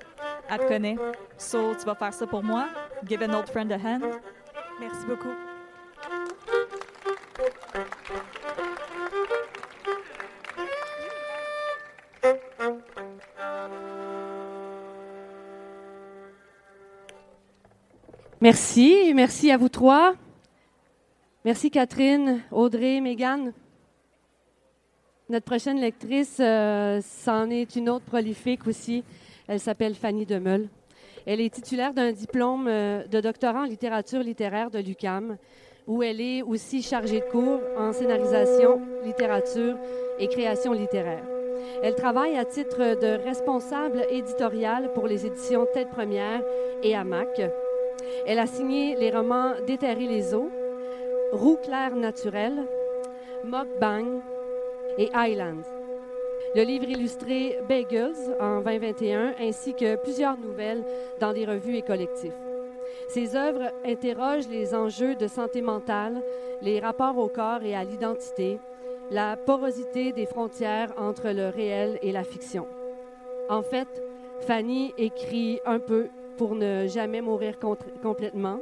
[0.49, 0.97] Elle te connaît.
[1.37, 2.67] So, tu vas faire ça pour moi?
[3.05, 4.03] Give an old friend a hand?
[4.79, 5.29] Merci beaucoup.
[18.41, 19.13] Merci.
[19.15, 20.13] Merci à vous trois.
[21.45, 23.53] Merci Catherine, Audrey, Mégane.
[25.29, 29.05] Notre prochaine lectrice, euh, c'en est une autre prolifique aussi.
[29.47, 30.67] Elle s'appelle Fanny Demeul.
[31.25, 35.37] Elle est titulaire d'un diplôme euh, de doctorat en littérature littéraire de l'UCAM,
[35.87, 39.77] où elle est aussi chargée de cours en scénarisation, littérature
[40.19, 41.23] et création littéraire.
[41.81, 46.43] Elle travaille à titre de responsable éditoriale pour les éditions Tête Première
[46.83, 47.41] et AMAC.
[48.27, 50.51] Elle a signé les romans Déterrer les eaux,
[51.31, 52.65] Roux clair naturel,
[53.45, 54.21] Bang
[54.97, 55.63] et Island.
[56.55, 60.83] Le livre illustré Bagels en 2021 ainsi que plusieurs nouvelles
[61.19, 62.31] dans des revues et collectifs.
[63.09, 66.21] Ses œuvres interrogent les enjeux de santé mentale,
[66.61, 68.59] les rapports au corps et à l'identité,
[69.09, 72.67] la porosité des frontières entre le réel et la fiction.
[73.49, 73.87] En fait,
[74.41, 77.55] Fanny écrit un peu pour ne jamais mourir
[78.01, 78.59] complètement.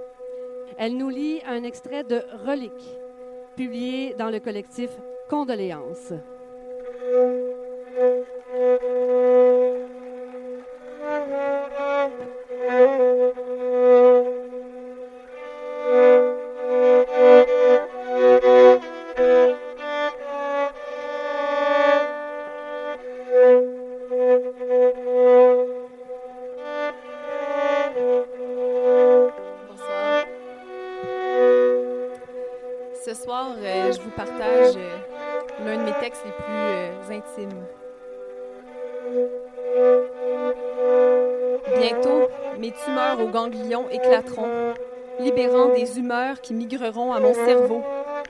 [0.77, 2.97] Elle nous lit un extrait de Relique,
[3.55, 4.89] publié dans le collectif
[5.31, 6.11] Condoléances.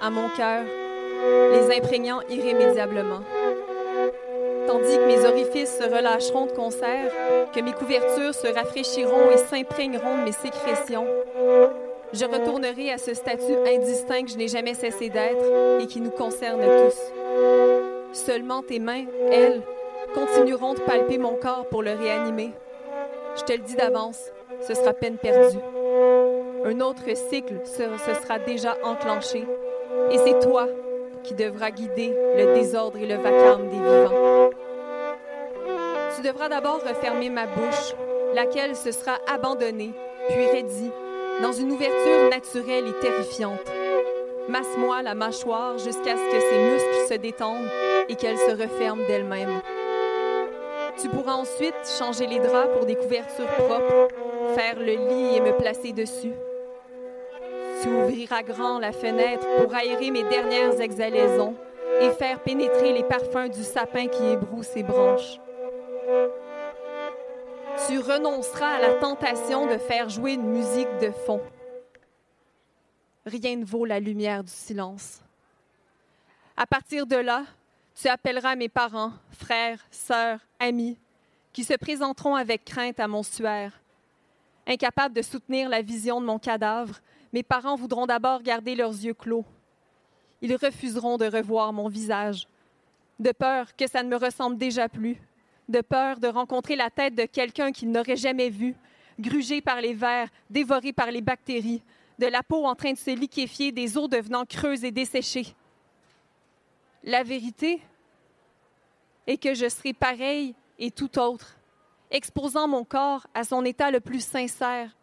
[0.02, 0.64] À mon cœur,
[1.52, 3.22] les imprégnant irrémédiablement.
[4.68, 7.12] Tandis que mes orifices se relâcheront de concert,
[7.54, 11.08] que mes couvertures se rafraîchiront et s'imprégneront de mes sécrétions,
[12.14, 16.10] je retournerai à ce statut indistinct que je n'ai jamais cessé d'être et qui nous
[16.10, 16.98] concerne tous.
[18.14, 19.62] Seulement tes mains, elles,
[20.14, 22.52] continueront de palper mon corps pour le réanimer.
[23.38, 24.20] Je te le dis d'avance,
[24.60, 25.60] ce sera peine perdue.
[26.66, 29.46] Un autre cycle se, se sera déjà enclenché
[30.12, 30.68] et c'est toi
[31.24, 34.50] qui devras guider le désordre et le vacarme des vivants.
[36.16, 37.96] Tu devras d'abord refermer ma bouche,
[38.36, 39.92] laquelle se sera abandonnée,
[40.30, 40.92] puis raidie,
[41.42, 43.72] dans une ouverture naturelle et terrifiante.
[44.50, 47.70] Masse-moi la mâchoire jusqu'à ce que ses muscles se détendent
[48.10, 49.62] et qu'elle se referme d'elle-même.
[51.02, 54.10] Tu pourras ensuite changer les draps pour des couvertures propres,
[54.56, 56.34] faire le lit et me placer dessus.
[57.82, 61.56] Tu ouvriras grand la fenêtre pour aérer mes dernières exhalaisons
[62.00, 65.40] et faire pénétrer les parfums du sapin qui ébroue ses branches.
[67.88, 71.42] Tu renonceras à la tentation de faire jouer une musique de fond.
[73.26, 75.22] Rien ne vaut la lumière du silence.
[76.56, 77.46] À partir de là,
[77.96, 80.98] tu appelleras mes parents, frères, sœurs, amis,
[81.54, 83.74] qui se présenteront avec crainte à mon suaire.
[84.68, 87.00] Incapables de soutenir la vision de mon cadavre,
[87.34, 89.46] mes parents voudront d'abord garder leurs yeux clos.
[90.42, 92.48] Ils refuseront de revoir mon visage,
[93.20, 95.18] de peur que ça ne me ressemble déjà plus,
[95.70, 98.76] de peur de rencontrer la tête de quelqu'un qu'ils n'auraient jamais vu,
[99.20, 101.84] grugé par les vers, dévoré par les bactéries,
[102.20, 105.56] de la peau en train de se liquéfier, des os devenant creuses et desséchées.
[107.04, 107.82] La vérité
[109.26, 111.58] est que je serai pareille et tout autre,
[112.10, 114.96] exposant mon corps à son état le plus sincère,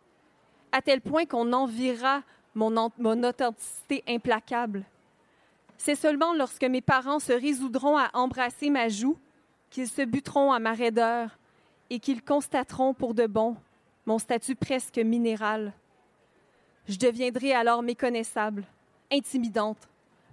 [0.73, 2.23] à tel point qu'on enviera
[2.55, 2.77] mon,
[3.23, 4.85] authenticité implacable.
[5.77, 9.17] C'est seulement lorsque mes parents se résoudront à embrasser ma joue
[9.71, 11.39] qu'ils se buteront à ma raideur
[11.91, 13.57] et qu'ils constateront pour de bon
[14.07, 15.73] mon statut presque minéral.
[16.89, 18.65] Je deviendrai alors méconnaissable,
[19.13, 19.89] intimidante,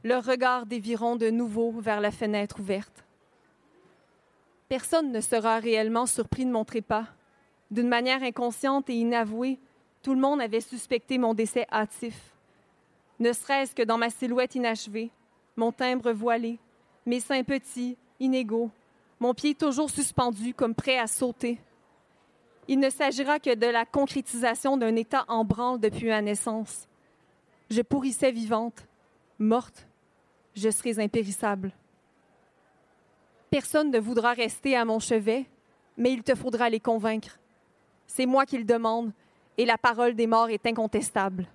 [0.05, 3.03] leur regard déviront de nouveau vers la fenêtre ouverte.
[4.69, 7.05] Personne ne sera réellement surpris de mon trépas.
[7.71, 9.59] D'une manière inconsciente et inavouée,
[10.05, 12.31] tout le monde avait suspecté mon décès hâtif.
[13.19, 15.09] Ne serait-ce que dans ma silhouette inachevée,
[15.55, 16.59] mon timbre voilé,
[17.07, 18.69] mes seins petits, inégaux,
[19.19, 21.59] mon pied toujours suspendu comme prêt à sauter.
[22.67, 26.87] Il ne s'agira que de la concrétisation d'un état en branle depuis ma naissance.
[27.71, 28.85] Je pourrissais vivante,
[29.39, 29.87] morte,
[30.55, 31.71] je serais impérissable.
[33.49, 35.45] Personne ne voudra rester à mon chevet,
[35.97, 37.39] mais il te faudra les convaincre.
[38.05, 39.11] C'est moi qui le demande,
[39.57, 41.47] et la parole des morts est incontestable.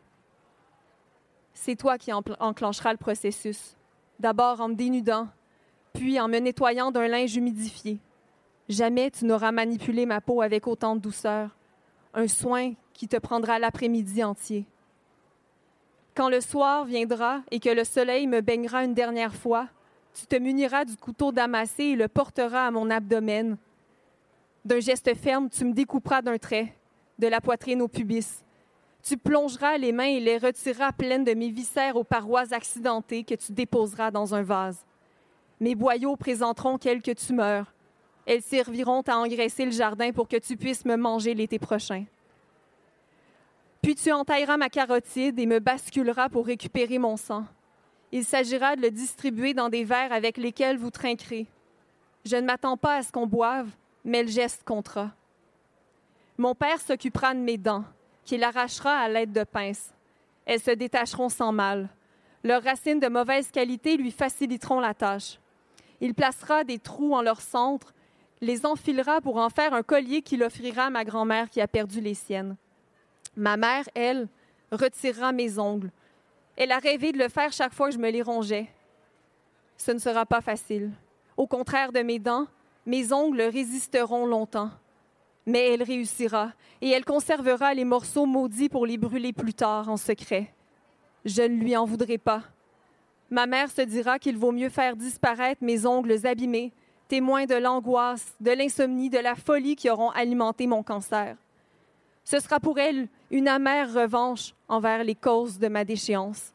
[1.53, 3.77] C'est toi qui enclencheras le processus,
[4.19, 5.29] d'abord en me dénudant,
[5.93, 7.99] puis en me nettoyant d'un linge humidifié.
[8.69, 11.57] Jamais tu n'auras manipulé ma peau avec autant de douceur,
[12.15, 14.65] un soin qui te prendra l'après-midi entier.
[16.15, 19.69] Quand le soir viendra et que le soleil me baignera une dernière fois,
[20.15, 23.57] tu te muniras du couteau damassé et le porteras à mon abdomen.
[24.65, 26.75] D'un geste ferme, tu me découperas d'un trait,
[27.21, 28.43] de la poitrine au pubis.
[29.03, 33.35] Tu plongeras les mains et les retireras pleines de mes viscères aux parois accidentées que
[33.35, 34.85] tu déposeras dans un vase.
[35.61, 37.73] Mes boyaux présenteront quelques tumeurs.
[38.27, 42.05] Elles serviront à engraisser le jardin pour que tu puisses me manger l'été prochain.
[43.83, 47.45] Puis tu entailleras ma carotide et me basculeras pour récupérer mon sang.
[48.13, 51.47] Il s'agira de le distribuer dans des verres avec lesquels vous trinquerez.
[52.25, 53.71] Je ne m'attends pas à ce qu'on boive,
[54.05, 55.13] mais le geste comptera.
[56.41, 57.85] Mon père s'occupera de mes dents,
[58.25, 59.93] qu'il arrachera à l'aide de pinces.
[60.47, 61.91] Elles se détacheront sans mal.
[62.45, 65.39] Leurs racines de mauvaise qualité lui faciliteront la tâche.
[66.01, 67.93] Il placera des trous en leur centre,
[68.41, 72.01] les enfilera pour en faire un collier qu'il offrira à ma grand-mère qui a perdu
[72.01, 72.57] les siennes.
[73.37, 74.27] Ma mère, elle,
[74.73, 75.91] retirera mes ongles.
[76.57, 78.67] Elle a rêvé de le faire chaque fois que je me les rongeais.
[79.77, 80.91] Ce ne sera pas facile.
[81.37, 82.47] Au contraire de mes dents,
[82.87, 84.71] mes ongles résisteront longtemps.
[85.47, 89.97] Mais elle réussira, et elle conservera les morceaux maudits pour les brûler plus tard en
[89.97, 90.53] secret.
[91.25, 92.43] Je ne lui en voudrai pas.
[93.31, 96.73] Ma mère se dira qu'il vaut mieux faire disparaître mes ongles abîmés,
[97.09, 101.37] témoins de l'angoisse, de l'insomnie, de la folie qui auront alimenté mon cancer.
[102.25, 106.53] Ce sera pour elle une amère revanche envers les causes de ma déchéance.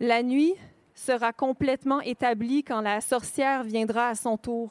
[0.00, 0.54] La nuit
[0.94, 4.70] sera complètement établie quand la sorcière viendra à son tour.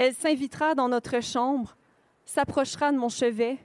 [0.00, 1.76] Elle s'invitera dans notre chambre,
[2.24, 3.58] s'approchera de mon chevet,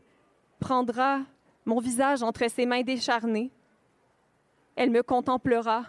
[0.60, 1.20] prendra
[1.64, 3.52] mon visage entre ses mains décharnées.
[4.76, 5.86] Elle me contemplera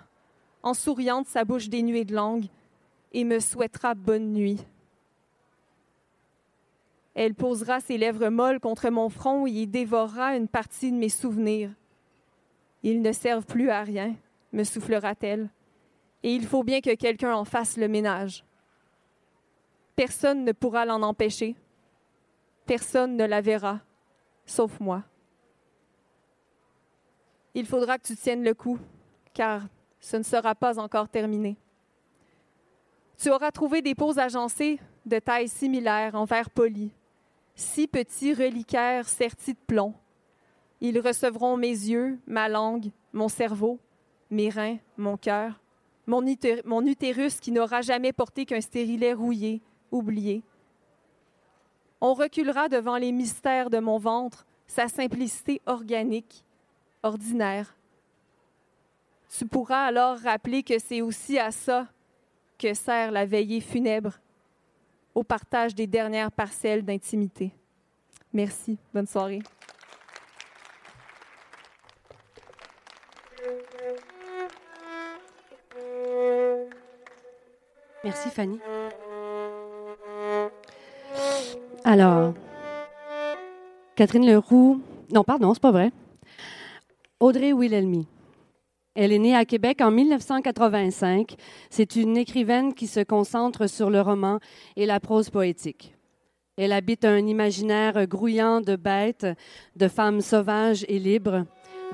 [0.62, 2.44] en souriant de sa bouche dénuée de langue
[3.14, 4.60] et me souhaitera bonne nuit.
[7.14, 11.08] Elle posera ses lèvres molles contre mon front et y dévorera une partie de mes
[11.08, 11.70] souvenirs.
[12.82, 14.14] Ils ne servent plus à rien,
[14.52, 15.48] me soufflera-t-elle,
[16.22, 18.44] et il faut bien que quelqu'un en fasse le ménage.
[19.96, 21.54] Personne ne pourra l'en empêcher.
[22.66, 23.80] Personne ne la verra,
[24.46, 25.04] sauf moi.
[27.54, 28.78] Il faudra que tu tiennes le coup,
[29.32, 29.62] car
[30.00, 31.56] ce ne sera pas encore terminé.
[33.18, 36.90] Tu auras trouvé des peaux agencées de taille similaire en verre poli,
[37.54, 39.94] six petits reliquaires sertis de plomb.
[40.80, 43.78] Ils recevront mes yeux, ma langue, mon cerveau,
[44.30, 45.60] mes reins, mon cœur,
[46.06, 46.26] mon,
[46.86, 49.62] utérus qui n'aura jamais porté qu'un stérilet rouillé,
[49.94, 50.42] oublié.
[52.00, 56.44] On reculera devant les mystères de mon ventre, sa simplicité organique,
[57.02, 57.74] ordinaire.
[59.36, 61.88] Tu pourras alors rappeler que c'est aussi à ça
[62.58, 64.18] que sert la veillée funèbre
[65.14, 67.52] au partage des dernières parcelles d'intimité.
[68.32, 68.78] Merci.
[68.92, 69.42] Bonne soirée.
[78.02, 78.60] Merci Fanny.
[81.86, 82.32] Alors,
[83.94, 84.80] Catherine Leroux.
[85.12, 85.92] Non, pardon, c'est pas vrai.
[87.20, 88.08] Audrey Wilhelmy.
[88.94, 91.34] Elle est née à Québec en 1985.
[91.68, 94.38] C'est une écrivaine qui se concentre sur le roman
[94.76, 95.94] et la prose poétique.
[96.56, 99.26] Elle habite un imaginaire grouillant de bêtes,
[99.76, 101.44] de femmes sauvages et libres,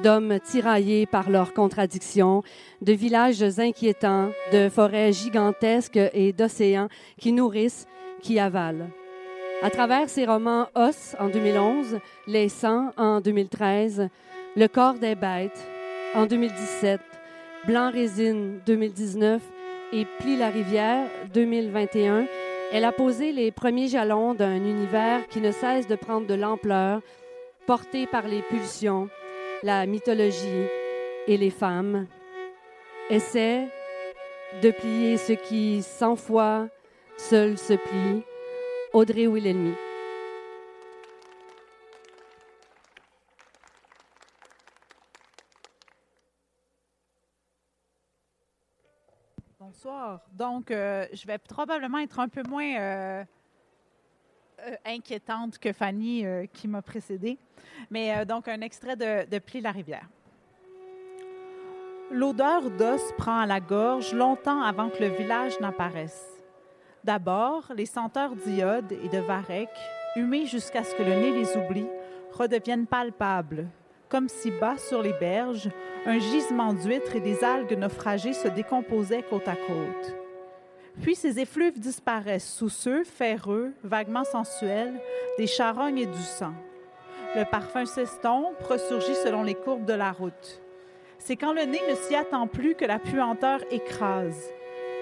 [0.05, 2.43] d'hommes tiraillés par leurs contradictions,
[2.81, 6.89] de villages inquiétants, de forêts gigantesques et d'océans
[7.19, 7.89] qui nourrissent,
[8.21, 8.91] qui avalent.
[9.63, 14.09] À travers ses romans Os en 2011, Les Sangs en 2013,
[14.57, 15.69] Le corps des bêtes
[16.15, 16.99] en 2017,
[17.67, 19.43] Blanc résine 2019
[19.93, 22.25] et Plie la rivière 2021,
[22.73, 27.03] elle a posé les premiers jalons d'un univers qui ne cesse de prendre de l'ampleur,
[27.67, 29.11] porté par les pulsions,
[29.63, 30.69] la mythologie
[31.27, 32.07] et les femmes.
[33.11, 33.69] Essaie
[34.63, 36.69] de plier ce qui, sans foi,
[37.19, 38.23] seul se plie.
[38.93, 39.75] Audrey Wilhelmy.
[49.61, 50.21] Bonsoir.
[50.33, 53.25] Donc, euh, je vais probablement être un peu moins euh,
[54.61, 57.39] euh, inquiétante que Fanny qui m'a précédée.
[57.91, 60.09] Mais donc, un extrait de, Plie la rivière.
[62.11, 66.40] L'odeur d'os prend à la gorge longtemps avant que le village n'apparaisse.
[67.05, 69.69] D'abord, les senteurs d'iode et de varech,
[70.17, 71.89] humées jusqu'à ce que le nez les oublie,
[72.33, 73.67] redeviennent palpables,
[74.11, 75.71] comme si bas sur les berges,
[76.05, 80.15] un gisement d'huîtres et des algues naufragées se décomposaient côte à côte.
[81.01, 85.01] Puis ces effluves disparaissent sous ceux, ferreux, vaguement sensuels,
[85.39, 86.53] des charognes et du sang.
[87.35, 90.61] Le parfum s'estompe, ressurgit selon les courbes de la route.
[91.19, 94.53] C'est quand le nez ne s'y attend plus que la puanteur écrase.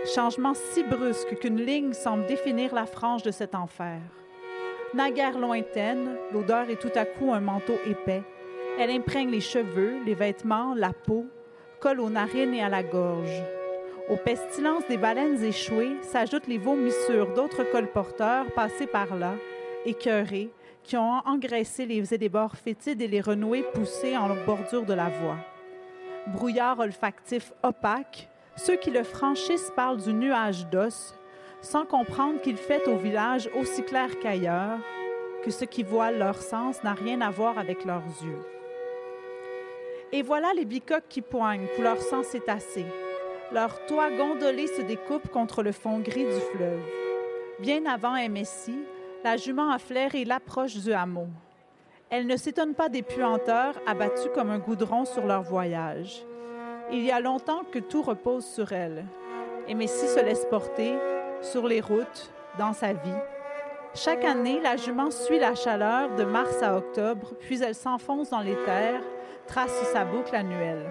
[0.07, 4.01] Changement si brusque qu'une ligne semble définir la frange de cet enfer.
[4.95, 8.23] Naguère lointaine, l'odeur est tout à coup un manteau épais.
[8.79, 11.27] Elle imprègne les cheveux, les vêtements, la peau,
[11.81, 13.43] colle aux narines et à la gorge.
[14.09, 19.35] Aux pestilences des baleines échouées s'ajoutent les vomissures d'autres colporteurs passés par là,
[19.85, 20.51] écœurés,
[20.83, 25.37] qui ont engraissé les édébords fétides et les renouées poussées en bordure de la voie.
[26.29, 31.15] Brouillard olfactif opaque, ceux qui le franchissent parlent du nuage d'os,
[31.61, 34.79] sans comprendre qu'il fait au village aussi clair qu'ailleurs,
[35.45, 38.45] que ce qui voile leur sens n'a rien à voir avec leurs yeux.
[40.13, 42.85] Et voilà les bicoques qui poignent, couleur sang cétacé.
[43.53, 46.83] Leurs toits gondolés se découpent contre le fond gris du fleuve.
[47.61, 48.79] Bien avant MSI,
[49.25, 51.29] la jument a flairé l'approche du hameau.
[52.11, 56.25] Elle ne s'étonne pas des puanteurs abattus comme un goudron sur leur voyage.
[56.91, 59.05] Il y a longtemps que tout repose sur elle.
[59.69, 60.95] Et se laisse porter
[61.43, 63.21] sur les routes, dans sa vie.
[63.95, 68.41] Chaque année, la jument suit la chaleur de mars à octobre, puis elle s'enfonce dans
[68.41, 69.03] les terres,
[69.47, 70.87] trace sa boucle annuelle.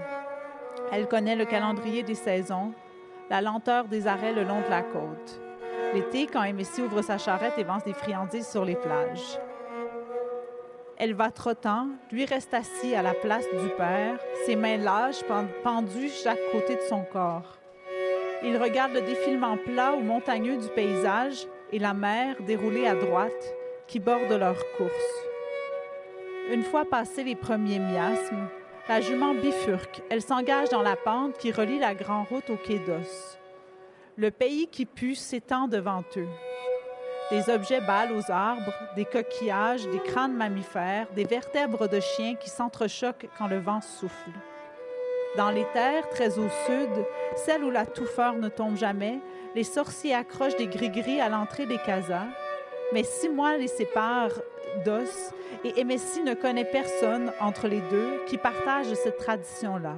[0.92, 2.74] Elle connaît le calendrier des saisons,
[3.30, 5.42] la lenteur des arrêts le long de la côte.
[5.94, 9.40] L'été, quand Messi ouvre sa charrette et vance des friandises sur les plages.
[11.00, 15.24] Elle va trottant, lui reste assis à la place du père, ses mains lâches
[15.64, 17.60] pendues chaque côté de son corps.
[18.44, 23.54] Il regarde le défilement plat ou montagneux du paysage et la mer déroulée à droite
[23.88, 24.92] qui borde leur course.
[26.52, 28.48] Une fois passés les premiers miasmes,
[28.90, 30.02] la jument bifurque.
[30.10, 33.38] Elle s'engage dans la pente qui relie la grande route au quai d'os.
[34.16, 36.30] Le pays qui pue s'étend devant eux.
[37.30, 42.50] Des objets bâles aux arbres, des coquillages, des crânes mammifères, des vertèbres de chiens qui
[42.50, 44.32] s'entrechoquent quand le vent souffle.
[45.36, 47.06] Dans les terres, très au sud,
[47.36, 49.20] celles où la touffeur ne tombe jamais,
[49.56, 52.28] les sorciers accrochent des gris-gris à l'entrée des casas,
[52.94, 54.40] mais six mois les séparent
[54.86, 55.34] d'os
[55.66, 59.96] et Emessi ne connaît personne entre les deux qui partage cette tradition-là.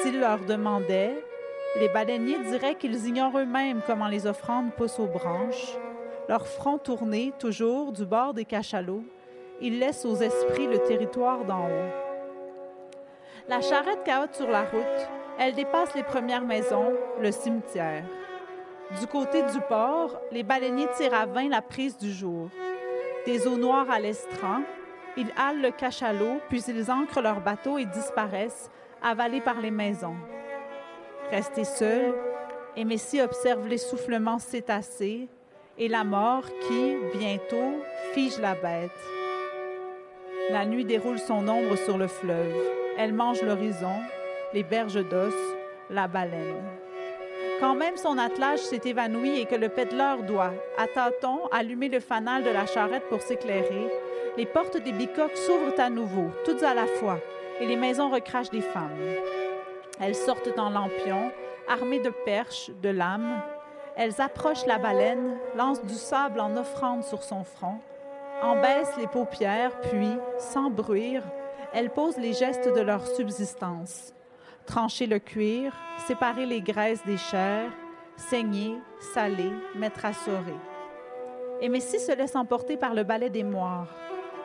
[0.00, 1.22] S'il leur demandait,
[1.78, 5.76] les baleiniers diraient qu'ils ignorent eux-mêmes comment les offrandes poussent aux branches.
[6.28, 9.04] Leur front tourné toujours du bord des cachalots,
[9.60, 11.90] ils laissent aux esprits le territoire d'en haut.
[13.48, 15.08] La charrette caote sur la route,
[15.38, 18.04] elle dépasse les premières maisons, le cimetière.
[19.00, 22.48] Du côté du port, les baleiniers tirent à vain la prise du jour.
[23.26, 24.62] Des eaux noires à l'estran,
[25.16, 28.70] ils halent le cachalot, puis ils ancrent leur bateau et disparaissent,
[29.02, 30.16] avalés par les maisons.
[31.30, 32.14] Restés seuls,
[32.76, 35.28] Messi observe l'essoufflement cétacé
[35.78, 38.90] et la mort qui, bientôt, fige la bête.
[40.50, 42.54] La nuit déroule son ombre sur le fleuve.
[42.98, 43.96] Elle mange l'horizon,
[44.52, 45.34] les berges d'os,
[45.90, 46.62] la baleine.
[47.60, 52.00] Quand même son attelage s'est évanoui et que le pédaleur doit, à tâtons, allumer le
[52.00, 53.90] fanal de la charrette pour s'éclairer,
[54.36, 57.18] les portes des bicoques s'ouvrent à nouveau, toutes à la fois,
[57.60, 58.98] et les maisons recrachent des femmes.
[60.00, 61.30] Elles sortent en lampion,
[61.68, 63.40] armées de perches, de lames.
[63.96, 67.78] Elles approchent la baleine, lancent du sable en offrande sur son front,
[68.42, 71.22] en baissent les paupières, puis, sans bruire,
[71.76, 74.14] Elles posent les gestes de leur subsistance.
[74.64, 75.72] Trancher le cuir,
[76.06, 77.72] séparer les graisses des chairs,
[78.16, 78.78] saigner,
[79.12, 80.54] saler, mettre à sorer.
[81.60, 83.92] Et Messie se laisse emporter par le balai des moires.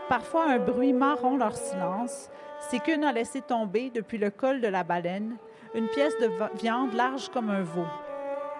[0.10, 2.32] Parfois, un bruit marron leur silence.
[2.62, 5.38] C'est qu'une a laissé tomber, depuis le col de la baleine,
[5.76, 7.86] une pièce de viande large comme un veau.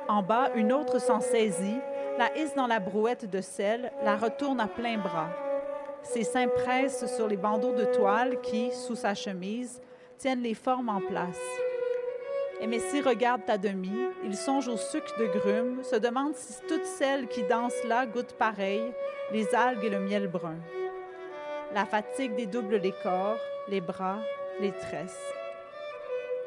[0.10, 1.80] En bas, une autre s'en saisit,
[2.18, 5.30] la hisse dans la brouette de sel, la retourne à plein bras.
[6.01, 9.80] Ses seins pressent sur les bandeaux de toile qui, sous sa chemise,
[10.18, 11.39] tiennent les formes en place.
[12.60, 13.91] Et Messie regarde à demi,
[14.24, 18.34] il songe au sucre de grumes, se demande si toutes celles qui dansent là goûtent
[18.34, 18.91] pareil,
[19.32, 20.57] les algues et le miel brun.
[21.72, 23.38] La fatigue dédouble les corps,
[23.68, 24.18] les bras,
[24.60, 25.34] les tresses.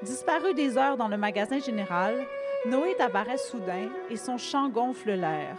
[0.02, 2.26] Disparu des heures dans le magasin général,
[2.64, 5.56] Noé apparaît soudain et son chant gonfle l'air.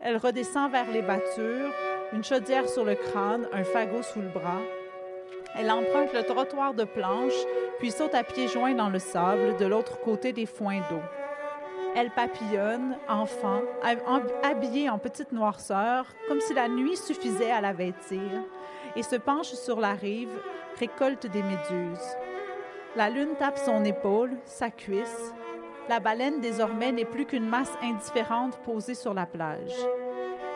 [0.00, 1.72] Elle redescend vers les battures,
[2.12, 4.62] une chaudière sur le crâne, un fagot sous le bras.
[5.54, 7.46] Elle emprunte le trottoir de planches,
[7.78, 11.02] puis saute à pieds joints dans le sable de l'autre côté des foins d'eau.
[11.94, 13.62] Elle papillonne, enfant,
[14.42, 18.42] habillée en petite noirceur, comme si la nuit suffisait à la vêtir,
[18.96, 20.36] et se penche sur la rive,
[20.80, 22.16] récolte des méduses.
[22.96, 25.32] La lune tape son épaule, sa cuisse.
[25.88, 29.74] La baleine désormais n'est plus qu'une masse indifférente posée sur la plage.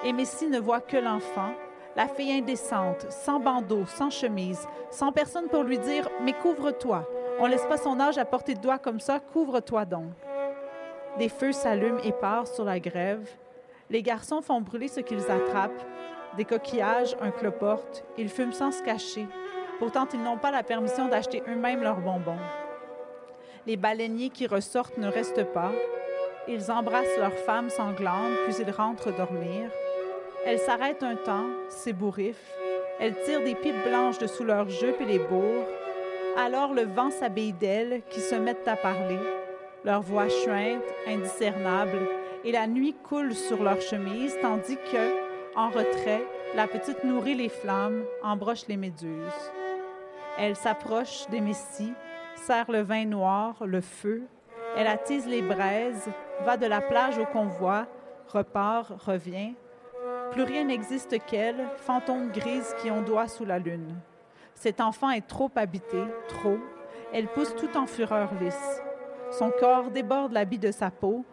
[0.05, 1.55] Et Messie ne voit que l'enfant,
[1.97, 7.09] la fille indécente, sans bandeau, sans chemise, sans personne pour lui dire Mais couvre-toi.
[7.39, 10.13] On laisse pas son âge à portée de doigt comme ça, couvre-toi donc.
[11.19, 13.27] Des feux s'allument épars sur la grève.
[13.89, 15.87] Les garçons font brûler ce qu'ils attrapent.
[16.37, 18.05] Des coquillages, un cloporte.
[18.19, 19.27] Ils fument sans se cacher.
[19.79, 22.39] Pourtant, ils n'ont pas la permission d'acheter eux-mêmes leurs bonbons.
[23.65, 25.71] Les baleiniers qui ressortent ne restent pas.
[26.49, 29.71] Ils embrassent leurs femmes sanglantes, puis ils rentrent dormir.
[30.45, 32.53] Elles s'arrêtent un temps, s'ébouriffent.
[32.99, 35.69] Elles tirent des pipes blanches de sous leurs jupes et les bourrent.
[36.37, 39.19] Alors le vent s'habille d'elles qui se mettent à parler.
[39.85, 41.99] Leur voix chuinte, indiscernable,
[42.45, 46.25] et la nuit coule sur leurs chemises, tandis que, en retrait,
[46.57, 49.53] la petite nourrit les flammes, embroche les méduses.
[50.37, 51.93] Elle s'approche des messies,
[52.37, 54.23] serre le vin noir, le feu.
[54.77, 56.09] Elle attise les braises,
[56.45, 57.87] va de la plage au convoi,
[58.29, 59.55] repart, revient,
[60.33, 63.95] plus rien n'existe qu'elle, fantôme grise qui ondoie sous la lune.
[64.55, 66.57] Cet enfant est trop habité, trop.
[67.13, 68.81] Elle pousse tout en fureur lisse.
[69.31, 71.27] Son corps déborde l'habit de sa peau.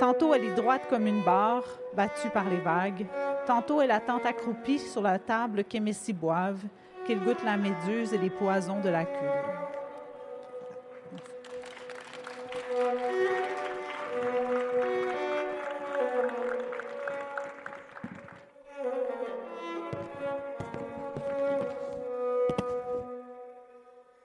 [0.00, 1.64] Tantôt elle est droite comme une barre,
[1.94, 3.06] battue par les vagues.
[3.46, 6.64] Tantôt elle attend accroupie sur la table qu'Émessie boive,
[7.06, 9.71] qu'il goûte la méduse et les poisons de la cure.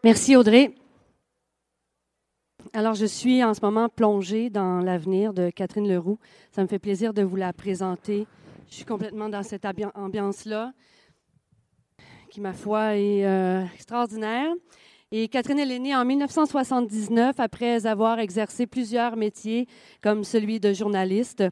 [0.08, 0.74] Merci Audrey.
[2.72, 6.18] Alors, je suis en ce moment plongée dans l'avenir de Catherine Leroux.
[6.54, 8.26] Ça me fait plaisir de vous la présenter.
[8.70, 10.72] Je suis complètement dans cette ambiance-là,
[12.30, 14.48] qui, ma foi, est euh, extraordinaire.
[15.12, 19.68] Et Catherine, elle est née en 1979 après avoir exercé plusieurs métiers
[20.02, 21.44] comme celui de journaliste.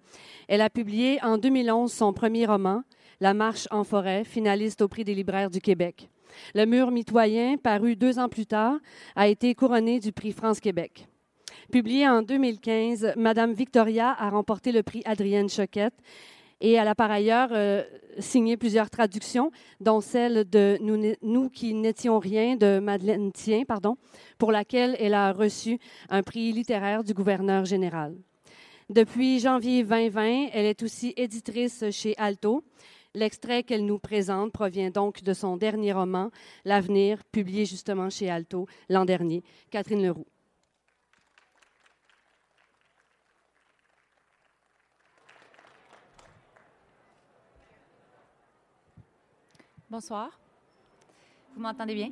[0.48, 2.84] Elle a publié en 2011 son premier roman,
[3.20, 6.08] La marche en forêt, finaliste au prix des libraires du Québec.
[6.54, 8.78] Le mur mitoyen, paru deux ans plus tard,
[9.16, 11.08] a été couronné du prix France-Québec.
[11.72, 15.96] Publié en 2015, Madame Victoria a remporté le prix Adrienne Choquette
[16.62, 17.84] et elle a par ailleurs euh,
[18.20, 20.78] signé plusieurs traductions, dont celle de
[21.22, 23.98] Nous, qui n'étions rien de Madeleine Tien, pardon,
[24.38, 25.80] pour laquelle elle a reçu
[26.10, 28.16] un prix littéraire du gouverneur général.
[28.90, 32.64] Depuis janvier 2020, elle est aussi éditrice chez Alto.
[33.16, 36.32] L'extrait qu'elle nous présente provient donc de son dernier roman,
[36.66, 39.42] L'Avenir, publié justement chez Alto l'an dernier.
[39.72, 40.26] Catherine Leroux.
[49.90, 50.38] Bonsoir.
[51.56, 52.12] Vous m'entendez bien?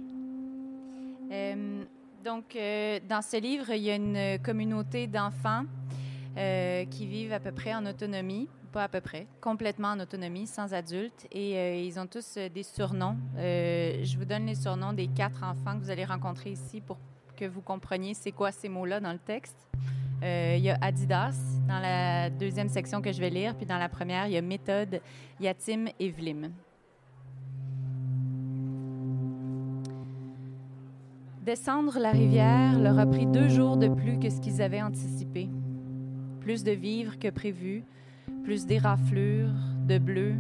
[1.33, 1.83] Euh,
[2.23, 5.65] donc, euh, dans ce livre, il y a une communauté d'enfants
[6.37, 10.47] euh, qui vivent à peu près en autonomie pas à peu près, complètement en autonomie,
[10.47, 11.27] sans adultes.
[11.31, 13.15] Et euh, ils ont tous euh, des surnoms.
[13.37, 16.97] Euh, je vous donne les surnoms des quatre enfants que vous allez rencontrer ici pour
[17.37, 19.57] que vous compreniez c'est quoi ces mots-là dans le texte.
[20.25, 21.35] Il y a Adidas
[21.67, 24.41] dans la deuxième section que je vais lire, puis dans la première, il y a
[24.41, 25.01] Méthode,
[25.41, 26.49] Yatim et Vlim.
[31.41, 35.49] Descendre la rivière leur a pris deux jours de plus que ce qu'ils avaient anticipé.
[36.39, 37.83] Plus de vivres que prévu,
[38.43, 39.53] plus d'éraflures,
[39.87, 40.35] de bleu,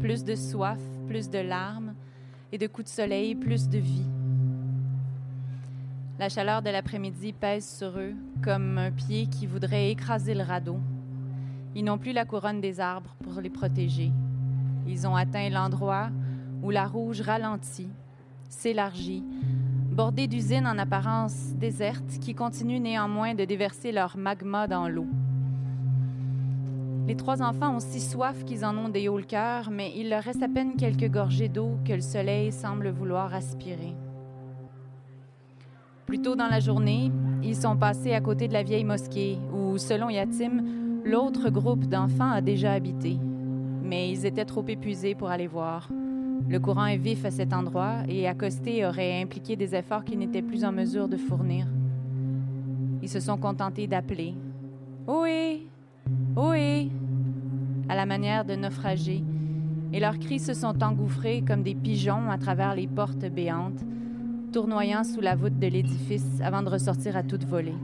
[0.00, 1.94] plus de soif, plus de larmes
[2.52, 4.06] et de coups de soleil, plus de vie.
[6.18, 10.78] La chaleur de l'après-midi pèse sur eux comme un pied qui voudrait écraser le radeau.
[11.74, 14.10] Ils n'ont plus la couronne des arbres pour les protéger.
[14.86, 16.10] Ils ont atteint l'endroit
[16.62, 17.90] où la rouge ralentit,
[18.48, 19.22] s'élargit,
[19.92, 25.06] bordée d'usines en apparence désertes qui continuent néanmoins de déverser leur magma dans l'eau.
[27.08, 30.10] Les trois enfants ont si soif qu'ils en ont des hauts le cœur, mais il
[30.10, 33.94] leur reste à peine quelques gorgées d'eau que le soleil semble vouloir aspirer.
[36.04, 37.10] Plus tôt dans la journée,
[37.42, 40.62] ils sont passés à côté de la vieille mosquée, où, selon Yatim,
[41.02, 43.16] l'autre groupe d'enfants a déjà habité.
[43.82, 45.88] Mais ils étaient trop épuisés pour aller voir.
[46.46, 50.42] Le courant est vif à cet endroit et accoster aurait impliqué des efforts qu'ils n'étaient
[50.42, 51.66] plus en mesure de fournir.
[53.00, 54.34] Ils se sont contentés d'appeler.
[55.06, 55.68] Ohé!
[56.40, 56.88] Ohé!
[57.88, 59.24] à la manière de naufragés,
[59.92, 63.80] et leurs cris se sont engouffrés comme des pigeons à travers les portes béantes,
[64.52, 67.74] tournoyant sous la voûte de l'édifice avant de ressortir à toute volée.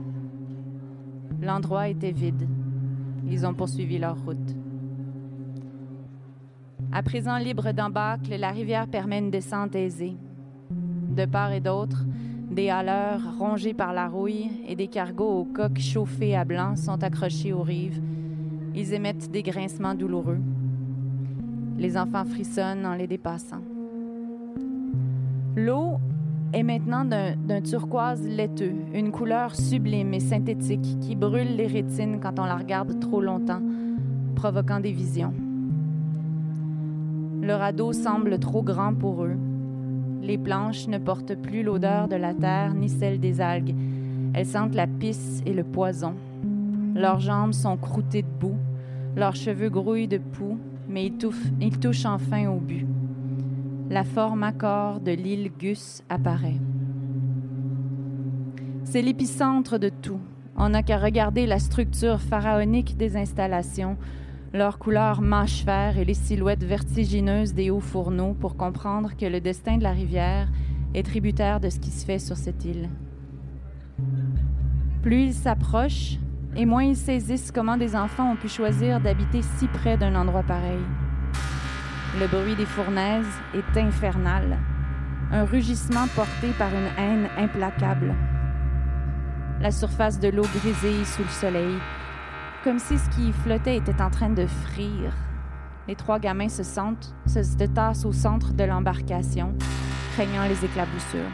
[1.41, 2.47] L'endroit était vide.
[3.29, 4.55] Ils ont poursuivi leur route.
[6.93, 10.15] À présent libre d'embâcle, la rivière permet une descente aisée.
[11.09, 12.05] De part et d'autre,
[12.49, 17.03] des haleurs rongés par la rouille et des cargos aux coques chauffées à blanc sont
[17.03, 17.99] accrochés aux rives.
[18.75, 20.39] Ils émettent des grincements douloureux.
[21.77, 23.61] Les enfants frissonnent en les dépassant.
[25.55, 25.97] L'eau
[26.51, 32.37] est maintenant d'un turquoise laiteux, une couleur sublime et synthétique qui brûle les rétines quand
[32.37, 33.61] on la regarde trop longtemps,
[34.35, 35.33] provoquant des visions.
[37.41, 39.37] Le radeau semble trop grand pour eux.
[40.21, 43.75] Les planches ne portent plus l'odeur de la terre ni celle des algues.
[44.33, 46.15] Elles sentent la pisse et le poison.
[46.95, 48.57] Leurs jambes sont croûtées de boue,
[49.17, 52.87] leurs cheveux grouillent de poux, mais ils, touchent enfin au but.
[53.89, 56.61] La forme accord de l'île Gus apparaît.
[58.85, 60.21] C'est l'épicentre de tout.
[60.55, 63.97] On n'a qu'à regarder la structure pharaonique des installations,
[64.53, 69.77] leurs couleurs mâche-fer et les silhouettes vertigineuses des hauts fourneaux pour comprendre que le destin
[69.77, 70.47] de la rivière
[70.93, 72.87] est tributaire de ce qui se fait sur cette île.
[75.01, 76.19] Plus ils s'approchent,
[76.55, 80.43] et moins ils saisissent comment des enfants ont pu choisir d'habiter si près d'un endroit
[80.43, 80.83] pareil.
[82.19, 84.57] Le bruit des fournaises est infernal,
[85.31, 88.15] un rugissement porté par une haine implacable.
[89.59, 91.75] La surface de l'eau grisée sous le soleil,
[92.63, 95.13] comme si ce qui flottait était en train de frire.
[95.87, 99.53] Les trois gamins se sentent, se tassent au centre de l'embarcation,
[100.13, 101.31] craignant les éclaboussures.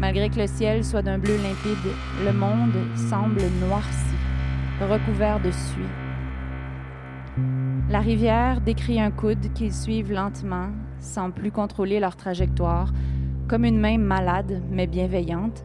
[0.00, 1.92] Malgré que le ciel soit d'un bleu limpide,
[2.24, 4.16] le monde semble noirci,
[4.80, 5.82] recouvert de suie.
[7.90, 10.68] La rivière décrit un coude qu'ils suivent lentement,
[11.00, 12.92] sans plus contrôler leur trajectoire.
[13.46, 15.64] Comme une main malade mais bienveillante,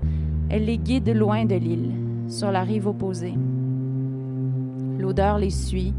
[0.50, 1.94] elle les guide loin de l'île,
[2.28, 3.36] sur la rive opposée.
[5.00, 5.94] L'odeur les suit,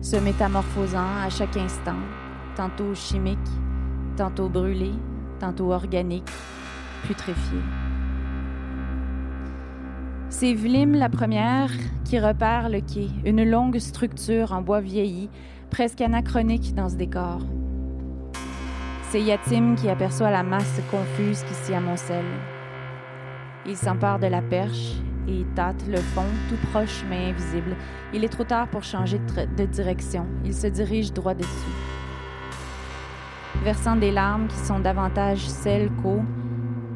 [0.00, 2.00] se métamorphosant à chaque instant,
[2.56, 3.38] tantôt chimique,
[4.16, 4.92] tantôt brûlé,
[5.38, 6.30] tantôt organique,
[7.06, 7.58] putréfié.
[10.28, 11.70] C'est Vlim la première
[12.04, 15.28] qui repère le quai, une longue structure en bois vieilli,
[15.70, 17.40] presque anachronique dans ce décor.
[19.10, 22.24] C'est Yatim qui aperçoit la masse confuse qui s'y amoncelle.
[23.66, 24.94] Il s'empare de la perche
[25.28, 27.76] et tâte le fond, tout proche mais invisible.
[28.12, 30.26] Il est trop tard pour changer de, direction.
[30.44, 31.48] Il se dirige droit dessus.
[33.62, 36.22] Versant des larmes qui sont davantage sel qu'eau,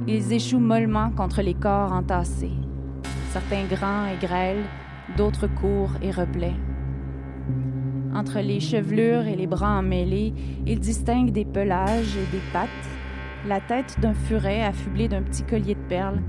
[0.09, 2.53] ils échouent mollement contre les corps entassés.
[3.33, 4.65] Certains grands et grêles,
[5.17, 6.57] d'autres courts et replets.
[8.15, 10.33] Entre les chevelures et les bras emmêlés,
[10.65, 12.69] il distingue des pelages et des pattes,
[13.47, 16.23] la tête d'un furet affublé d'un petit collier de perles.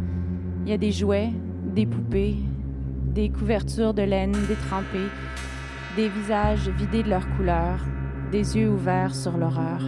[0.65, 1.31] Il y a des jouets,
[1.63, 2.35] des poupées,
[3.13, 5.09] des couvertures de laine détrempées,
[5.95, 7.79] des visages vidés de leur couleur,
[8.31, 9.81] des yeux ouverts sur l'horreur.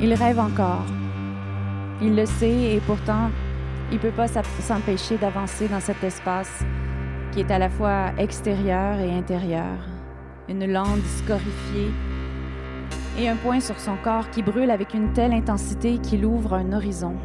[0.00, 0.86] Il rêve encore.
[2.00, 3.30] Il le sait et pourtant,
[3.90, 6.64] il ne peut pas s'empêcher d'avancer dans cet espace
[7.32, 9.76] qui est à la fois extérieur et intérieur.
[10.48, 11.90] Une lande scorifiée
[13.18, 16.72] et un point sur son corps qui brûle avec une telle intensité qu'il ouvre un
[16.72, 17.16] horizon,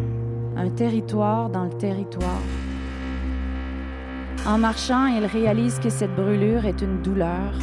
[0.58, 2.42] un territoire dans le territoire.
[4.48, 7.54] En marchant, il réalise que cette brûlure est une douleur,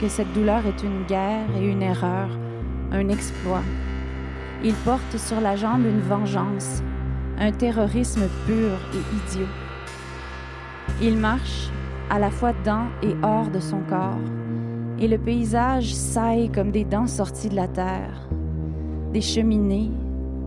[0.00, 2.30] que cette douleur est une guerre et une erreur,
[2.90, 3.62] un exploit.
[4.64, 6.82] Il porte sur la jambe une vengeance,
[7.38, 9.48] un terrorisme pur et idiot.
[11.02, 11.70] Il marche
[12.08, 14.16] à la fois dans et hors de son corps,
[14.98, 18.28] et le paysage saille comme des dents sorties de la terre.
[19.12, 19.90] Des cheminées,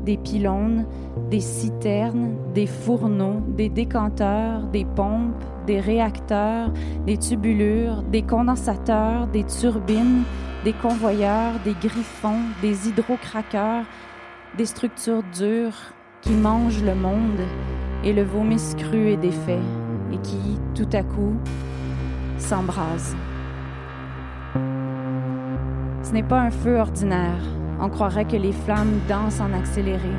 [0.06, 0.86] des pylônes,
[1.30, 6.72] des citernes, des fourneaux, des décanteurs, des pompes, des réacteurs,
[7.06, 10.24] des tubulures, des condensateurs, des turbines,
[10.64, 13.86] des convoyeurs, des griffons, des hydrocraqueurs,
[14.58, 17.42] des structures dures qui mangent le monde
[18.04, 19.60] et le vomissent cru et défait
[20.12, 21.36] et qui, tout à coup,
[22.38, 23.16] s'embrasent.
[26.04, 27.42] Ce n'est pas un feu ordinaire.
[27.80, 30.12] On croirait que les flammes dansent en accéléré.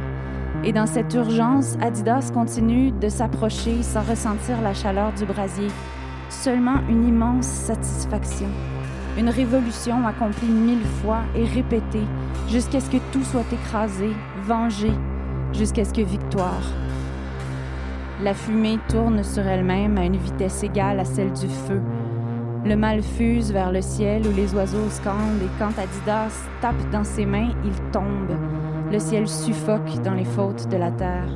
[0.63, 5.69] Et dans cette urgence, Adidas continue de s'approcher sans ressentir la chaleur du brasier.
[6.29, 8.49] Seulement une immense satisfaction.
[9.19, 12.07] Une révolution accomplie mille fois et répétée
[12.49, 14.11] jusqu'à ce que tout soit écrasé,
[14.45, 14.93] vengé,
[15.53, 16.63] jusqu'à ce que victoire.
[18.23, 21.81] La fumée tourne sur elle-même à une vitesse égale à celle du feu.
[22.65, 27.05] Le mal fuse vers le ciel où les oiseaux scandent et quand Adidas tape dans
[27.05, 28.37] ses mains, il tombe.
[28.93, 31.29] Le ciel suffoque dans les fautes de la terre.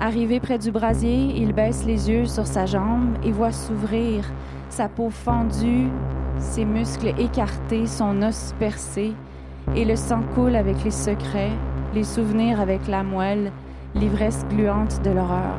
[0.00, 4.24] Arrivé près du brasier, il baisse les yeux sur sa jambe et voit s'ouvrir
[4.72, 5.90] sa peau fendue,
[6.38, 9.12] ses muscles écartés, son os percé,
[9.76, 11.52] et le sang coule avec les secrets,
[11.94, 13.52] les souvenirs avec la moelle,
[13.94, 15.58] l'ivresse gluante de l'horreur.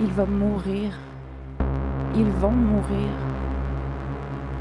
[0.00, 0.92] Il va mourir.
[2.16, 3.10] Ils vont mourir.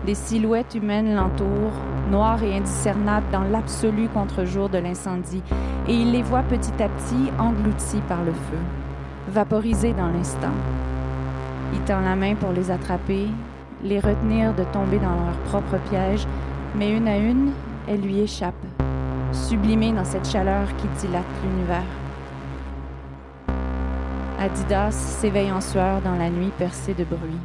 [0.06, 1.80] Des silhouettes humaines l'entourent,
[2.12, 5.44] noires et indiscernables dans l'absolu contre-jour de l'incendie,
[5.88, 8.60] et il les voit petit à petit engloutis par le feu,
[9.30, 10.52] vaporisés dans l'instant.
[11.74, 13.28] Il tend la main pour les attraper,
[13.84, 16.26] les retenir de tomber dans leur propre piège,
[16.76, 17.52] mais une à une,
[17.88, 18.54] elles lui échappent,
[19.32, 21.84] sublimées dans cette chaleur qui dilate l'univers.
[24.40, 27.40] Adidas s'éveille en sueur dans la nuit percée de bruit.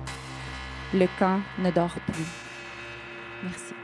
[0.95, 2.27] Le camp ne dort plus.
[3.43, 3.75] Merci.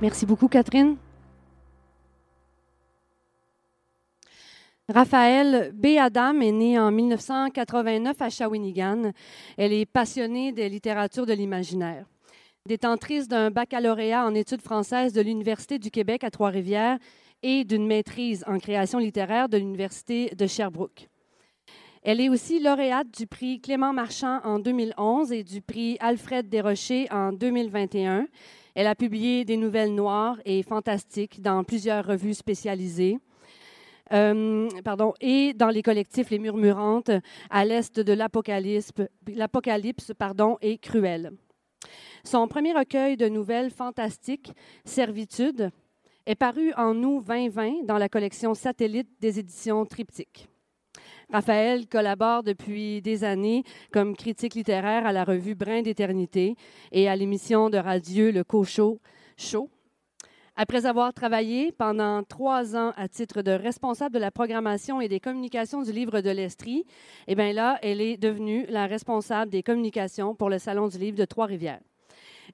[0.00, 0.96] Merci beaucoup, Catherine.
[4.88, 5.98] Raphaël B.
[5.98, 9.12] Adam est née en 1989 à Shawinigan.
[9.58, 12.06] Elle est passionnée des littératures de l'imaginaire.
[12.66, 16.98] Détentrice d'un baccalauréat en études françaises de l'Université du Québec à Trois-Rivières
[17.42, 21.08] et d'une maîtrise en création littéraire de l'Université de Sherbrooke.
[22.02, 27.06] Elle est aussi lauréate du prix Clément Marchand en 2011 et du prix Alfred Desrochers
[27.10, 28.26] en 2021.
[28.74, 33.18] Elle a publié des nouvelles noires et fantastiques dans plusieurs revues spécialisées.
[34.12, 34.68] Euh,
[35.20, 37.12] et dans les collectifs Les Murmurantes,
[37.48, 38.90] à l'est de l'Apocalypse,
[39.28, 41.32] l'Apocalypse pardon, et Cruel.
[42.24, 44.52] Son premier recueil de nouvelles fantastiques,
[44.84, 45.70] Servitude,
[46.26, 50.49] est paru en août 2020 dans la collection Satellite des éditions Triptyque.
[51.32, 53.62] Raphaël collabore depuis des années
[53.92, 56.56] comme critique littéraire à la revue Brin d'éternité
[56.90, 58.98] et à l'émission de radio Le Co-Show
[59.36, 59.70] Show.
[60.56, 65.20] Après avoir travaillé pendant trois ans à titre de responsable de la programmation et des
[65.20, 66.84] communications du livre de l'Estrie,
[67.28, 71.16] eh bien là, elle est devenue la responsable des communications pour le Salon du livre
[71.16, 71.80] de Trois-Rivières.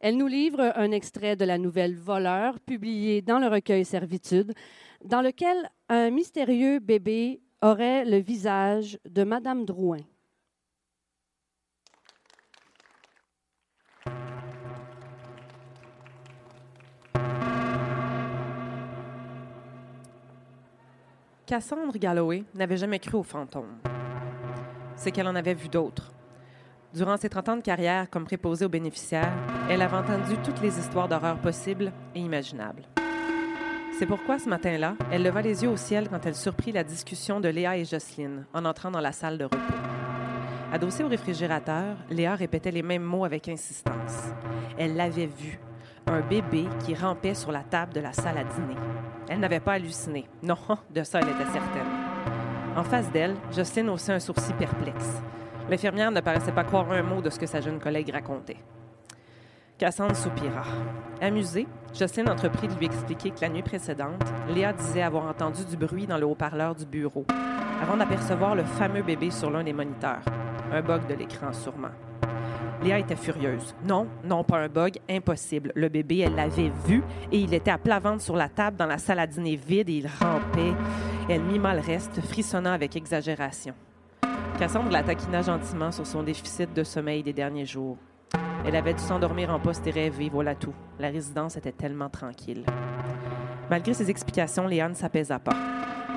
[0.01, 4.53] Elle nous livre un extrait de la nouvelle Voleur, publiée dans le recueil Servitude,
[5.03, 10.01] dans lequel un mystérieux bébé aurait le visage de Madame Drouin.
[21.47, 23.79] Cassandre Galloway n'avait jamais cru aux fantômes.
[24.97, 26.13] C'est qu'elle en avait vu d'autres.
[26.93, 29.33] Durant ses 30 ans de carrière comme préposée aux bénéficiaires,
[29.71, 32.83] elle avait entendu toutes les histoires d'horreur possibles et imaginables.
[33.99, 37.41] C'est pourquoi ce matin-là, elle leva les yeux au ciel quand elle surprit la discussion
[37.41, 39.57] de Léa et Jocelyne en entrant dans la salle de repos.
[40.71, 44.35] Adossée au réfrigérateur, Léa répétait les mêmes mots avec insistance.
[44.77, 45.59] Elle l'avait vu,
[46.07, 48.77] un bébé qui rampait sur la table de la salle à dîner.
[49.31, 50.27] Elle n'avait pas halluciné.
[50.43, 50.59] Non,
[50.95, 51.89] de ça, elle était certaine.
[52.77, 55.23] En face d'elle, Jocelyne haussait un sourcil perplexe.
[55.71, 58.59] L'infirmière ne paraissait pas croire un mot de ce que sa jeune collègue racontait.
[59.79, 60.65] Cassandre soupira.
[61.21, 65.77] Amusée, Jocelyne entreprit de lui expliquer que la nuit précédente, Léa disait avoir entendu du
[65.77, 67.27] bruit dans le haut-parleur du bureau,
[67.83, 70.23] avant d'apercevoir le fameux bébé sur l'un des moniteurs.
[70.73, 71.91] Un bug de l'écran, sûrement.
[72.83, 73.75] Léa était furieuse.
[73.85, 75.73] Non, non, pas un bug, impossible.
[75.75, 78.87] Le bébé, elle l'avait vu et il était à plat ventre sur la table dans
[78.87, 80.73] la salle à dîner vide et il rampait.
[81.29, 83.75] Elle mima le reste, frissonnant avec exagération.
[84.59, 87.99] Cassandre la taquina gentiment sur son déficit de sommeil des derniers jours.
[88.67, 90.75] Elle avait dû s'endormir en poste et rêver, voilà tout.
[90.99, 92.65] La résidence était tellement tranquille.
[93.71, 95.57] Malgré ses explications, Léa ne s'apaisa pas.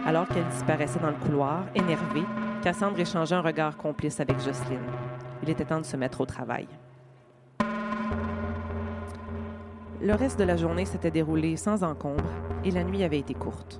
[0.04, 2.24] Alors qu'elle disparaissait dans le couloir, énervée,
[2.64, 4.80] Cassandre échangea un regard complice avec Jocelyne.
[5.44, 6.68] Il était temps de se mettre au travail.
[10.02, 12.32] Le reste de la journée s'était déroulé sans encombre
[12.64, 13.80] et la nuit avait été courte.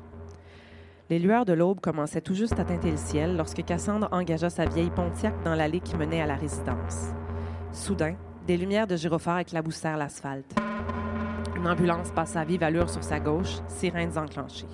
[1.10, 4.66] Les lueurs de l'aube commençaient tout juste à teinter le ciel lorsque Cassandre engagea sa
[4.66, 7.08] vieille Pontiac dans l'allée qui menait à la résidence.
[7.72, 8.16] Soudain,
[8.50, 10.56] des lumières de gyrophare éclaboussèrent l'asphalte.
[11.56, 14.66] Une ambulance passa à vive allure sur sa gauche, sirènes enclenchées.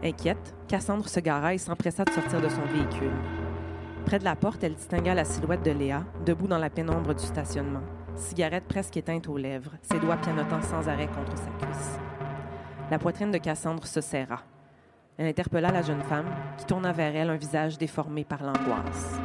[0.00, 3.16] Inquiète, Cassandre se gara et s'empressa de sortir de son véhicule.
[4.06, 7.24] Près de la porte, elle distingua la silhouette de Léa, debout dans la pénombre du
[7.24, 7.82] stationnement,
[8.14, 11.98] cigarette presque éteinte aux lèvres, ses doigts pianotant sans arrêt contre sa cuisse.
[12.92, 14.38] La poitrine de Cassandre se serra.
[15.18, 19.18] Elle interpella la jeune femme, qui tourna vers elle un visage déformé par l'angoisse.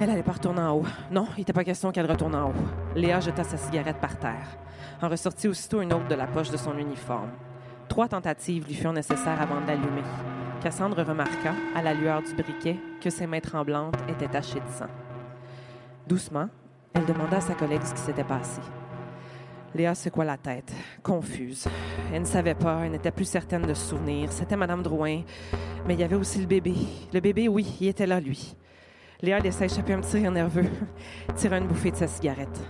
[0.00, 0.86] Elle allait pas retourner en haut.
[1.12, 2.54] Non, il n'était pas question qu'elle retourne en haut.
[2.96, 4.58] Léa jeta sa cigarette par terre,
[5.00, 7.30] en ressortit aussitôt une autre de la poche de son uniforme.
[7.88, 10.02] Trois tentatives lui furent nécessaires avant de l'allumer.
[10.60, 14.90] Cassandre remarqua, à la lueur du briquet, que ses mains tremblantes étaient tachées de sang.
[16.08, 16.48] Doucement,
[16.92, 18.60] elle demanda à sa collègue ce qui s'était passé.
[19.74, 20.72] Léa secoua la tête,
[21.02, 21.68] confuse.
[22.12, 24.32] Elle ne savait pas, elle n'était plus certaine de se souvenir.
[24.32, 25.22] C'était Madame Drouin,
[25.86, 26.74] mais il y avait aussi le bébé.
[27.12, 28.56] Le bébé, oui, il était là, lui.
[29.22, 30.66] Léa laissa échapper un petit rire nerveux,
[31.36, 32.60] tira une bouffée de sa cigarette.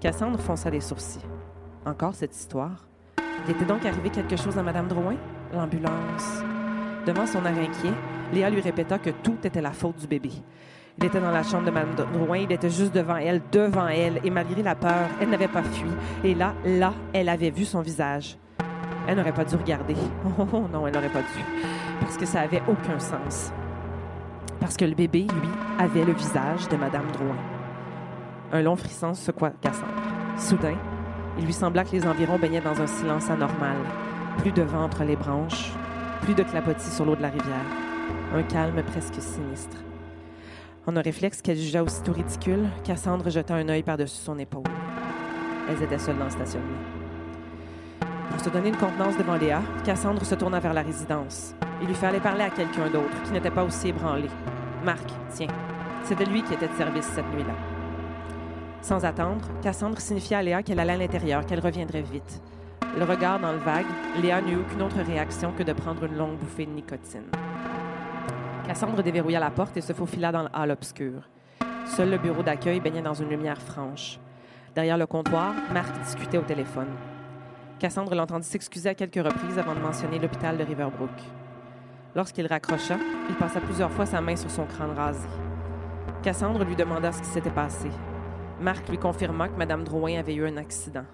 [0.00, 1.24] Cassandre fonça les sourcils.
[1.84, 2.86] Encore cette histoire.
[3.44, 5.16] Il était donc arrivé quelque chose à Madame Drouin?
[5.52, 6.42] L'ambulance.
[7.06, 7.92] Devant son air inquiet,
[8.32, 10.30] Léa lui répéta que tout était la faute du bébé.
[10.98, 14.20] Il était dans la chambre de Mme Drouin, il était juste devant elle, devant elle,
[14.22, 15.88] et malgré la peur, elle n'avait pas fui.
[16.22, 18.36] Et là, là, elle avait vu son visage.
[19.08, 19.96] Elle n'aurait pas dû regarder.
[20.38, 21.44] Oh non, elle n'aurait pas dû.
[22.00, 23.52] Parce que ça avait aucun sens.
[24.60, 25.48] Parce que le bébé, lui,
[25.78, 27.36] avait le visage de Mme Drouin.
[28.52, 29.92] Un long frisson secoua Cassandre.
[30.36, 30.76] Soudain,
[31.38, 33.76] il lui sembla que les environs baignaient dans un silence anormal.
[34.38, 35.72] Plus de vent entre les branches,
[36.20, 37.64] plus de clapotis sur l'eau de la rivière.
[38.34, 39.76] Un calme presque sinistre.
[40.86, 44.64] En un réflexe qu'elle jugea aussitôt ridicule, Cassandre jeta un œil par-dessus son épaule.
[45.68, 46.78] Elles étaient seules dans le stationnement.
[48.30, 51.54] Pour se donner une contenance devant Léa, Cassandre se tourna vers la résidence.
[51.80, 54.28] Il lui fallait parler à quelqu'un d'autre, qui n'était pas aussi ébranlé.
[54.84, 55.48] Marc, tiens,
[56.04, 57.54] c'était lui qui était de service cette nuit-là.
[58.80, 62.40] Sans attendre, Cassandre signifia à Léa qu'elle allait à l'intérieur, qu'elle reviendrait vite.
[62.96, 63.84] Le regard dans le vague,
[64.22, 67.26] Léa n'eut aucune autre réaction que de prendre une longue bouffée de nicotine.
[68.66, 71.28] Cassandre déverrouilla la porte et se faufila dans le hall obscur.
[71.84, 74.18] Seul le bureau d'accueil baignait dans une lumière franche.
[74.74, 76.88] Derrière le comptoir, Marc discutait au téléphone.
[77.78, 81.10] Cassandre l'entendit s'excuser à quelques reprises avant de mentionner l'hôpital de Riverbrook.
[82.16, 82.96] Lorsqu'il raccrocha,
[83.28, 85.28] il passa plusieurs fois sa main sur son crâne rasé.
[86.22, 87.88] Cassandre lui demanda ce qui s'était passé.
[88.60, 91.04] Marc lui confirma que Mme Drouin avait eu un accident.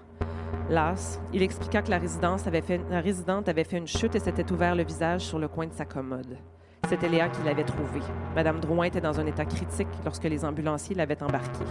[0.69, 4.83] Las, il expliqua que la, la résidente avait fait une chute et s'était ouvert le
[4.83, 6.37] visage sur le coin de sa commode.
[6.89, 8.01] C'était Léa qui l'avait trouvée.
[8.35, 11.65] Madame Drouin était dans un état critique lorsque les ambulanciers l'avaient embarquée.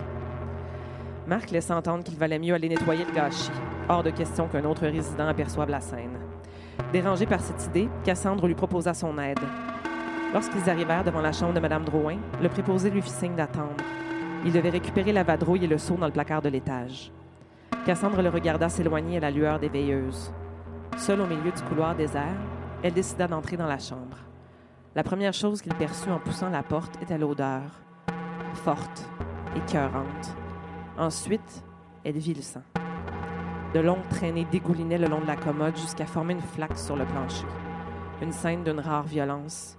[1.26, 3.50] Marc laissa entendre qu'il valait mieux aller nettoyer le gâchis.
[3.88, 6.25] Hors de question qu'un autre résident aperçoive la scène.
[6.92, 9.40] Dérangé par cette idée, Cassandre lui proposa son aide.
[10.32, 13.84] Lorsqu'ils arrivèrent devant la chambre de Madame Drouin, le préposé lui fit signe d'attendre.
[14.44, 17.10] Il devait récupérer la vadrouille et le seau dans le placard de l'étage.
[17.84, 20.32] Cassandre le regarda s'éloigner à la lueur des veilleuses.
[20.96, 22.36] Seule au milieu du couloir désert,
[22.82, 24.18] elle décida d'entrer dans la chambre.
[24.94, 27.62] La première chose qu'il perçut en poussant la porte était l'odeur,
[28.54, 29.08] forte,
[29.54, 30.34] écœurante.
[30.98, 31.64] Ensuite,
[32.04, 32.62] elle vit le sang.
[33.76, 37.04] De longues traînées dégoulinaient le long de la commode jusqu'à former une flaque sur le
[37.04, 37.44] plancher.
[38.22, 39.76] Une scène d'une rare violence.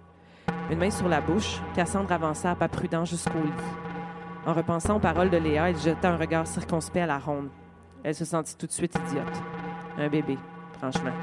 [0.69, 3.63] Une main sur la bouche, Cassandre avança à pas prudent jusqu'au lit.
[4.45, 7.49] En repensant aux paroles de Léa, elle jeta un regard circonspect à la ronde.
[8.03, 9.41] Elle se sentit tout de suite idiote.
[9.97, 10.37] Un bébé,
[10.77, 11.15] franchement.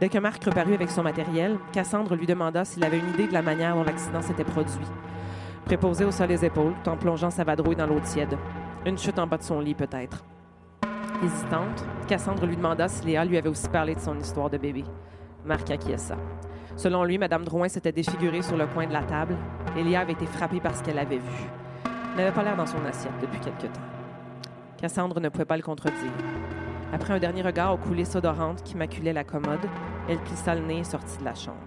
[0.00, 3.32] Dès que Marc reparut avec son matériel, Cassandre lui demanda s'il avait une idée de
[3.32, 4.86] la manière dont l'accident s'était produit.
[5.64, 8.38] Préposé au sol les épaules, en plongeant sa vadrouille dans l'eau tiède.
[8.86, 10.22] Une chute en bas de son lit, peut-être.
[11.22, 14.84] Hésitante, Cassandre lui demanda si Léa lui avait aussi parlé de son histoire de bébé.
[15.44, 16.16] Marc acquiesça.
[16.76, 19.36] Selon lui, Mme Drouin s'était défigurée sur le coin de la table
[19.76, 21.44] et Léa avait été frappée par ce qu'elle avait vu.
[21.84, 23.82] Elle n'avait pas l'air dans son assiette depuis quelque temps.
[24.78, 26.10] Cassandre ne pouvait pas le contredire.
[26.90, 29.60] Après un dernier regard aux coulisses odorantes qui maculaient la commode,
[30.08, 31.58] elle plissa le nez et sortit de la chambre.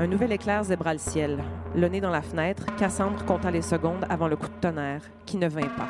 [0.00, 1.44] Un nouvel éclair zébra le ciel.
[1.76, 5.36] Le nez dans la fenêtre, Cassandre compta les secondes avant le coup de tonnerre, qui
[5.36, 5.88] ne vint pas.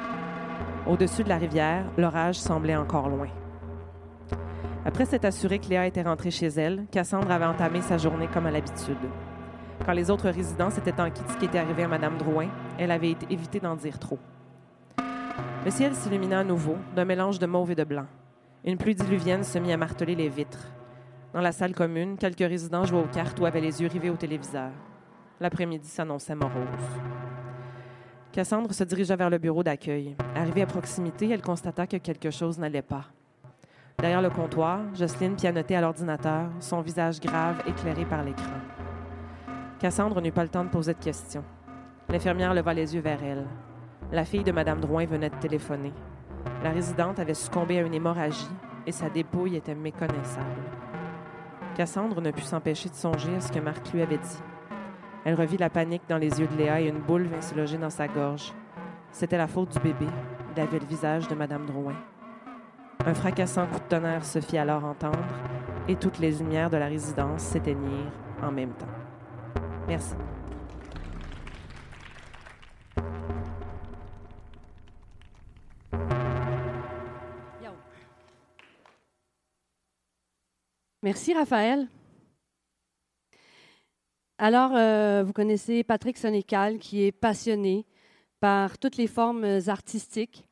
[0.86, 3.28] Au-dessus de la rivière, l'orage semblait encore loin.
[4.84, 8.44] Après s'être assuré que Léa était rentrée chez elle, Cassandre avait entamé sa journée comme
[8.44, 8.98] à l'habitude.
[9.86, 12.90] Quand les autres résidents s'étaient enquis de ce qui était arrivé à Mme Drouin, elle
[12.90, 14.18] avait évité d'en dire trop.
[15.64, 18.06] Le ciel s'illumina à nouveau, d'un mélange de mauve et de blanc.
[18.62, 20.68] Une pluie diluvienne se mit à marteler les vitres.
[21.32, 24.16] Dans la salle commune, quelques résidents jouaient aux cartes ou avaient les yeux rivés au
[24.16, 24.70] téléviseur.
[25.40, 26.52] L'après-midi s'annonçait morose.
[28.34, 30.16] Cassandre se dirigea vers le bureau d'accueil.
[30.34, 33.04] Arrivée à proximité, elle constata que quelque chose n'allait pas.
[34.00, 38.58] Derrière le comptoir, Jocelyne pianotait à l'ordinateur, son visage grave éclairé par l'écran.
[39.78, 41.44] Cassandre n'eut pas le temps de poser de questions.
[42.08, 43.46] L'infirmière leva les yeux vers elle.
[44.10, 45.92] La fille de Madame Drouin venait de téléphoner.
[46.64, 48.50] La résidente avait succombé à une hémorragie
[48.84, 50.60] et sa dépouille était méconnaissable.
[51.76, 54.42] Cassandre ne put s'empêcher de songer à ce que Marc lui avait dit.
[55.24, 57.78] Elle revit la panique dans les yeux de Léa et une boule vint se loger
[57.78, 58.52] dans sa gorge.
[59.10, 60.06] C'était la faute du bébé.
[60.54, 61.96] Il avait le visage de Madame Drouin.
[63.06, 65.18] Un fracassant coup de tonnerre se fit alors entendre
[65.88, 68.12] et toutes les lumières de la résidence s'éteignirent
[68.42, 68.86] en même temps.
[69.88, 70.14] Merci.
[81.02, 81.86] Merci, Raphaël.
[84.38, 87.86] Alors, euh, vous connaissez Patrick Sonical, qui est passionné
[88.40, 90.48] par toutes les formes artistiques,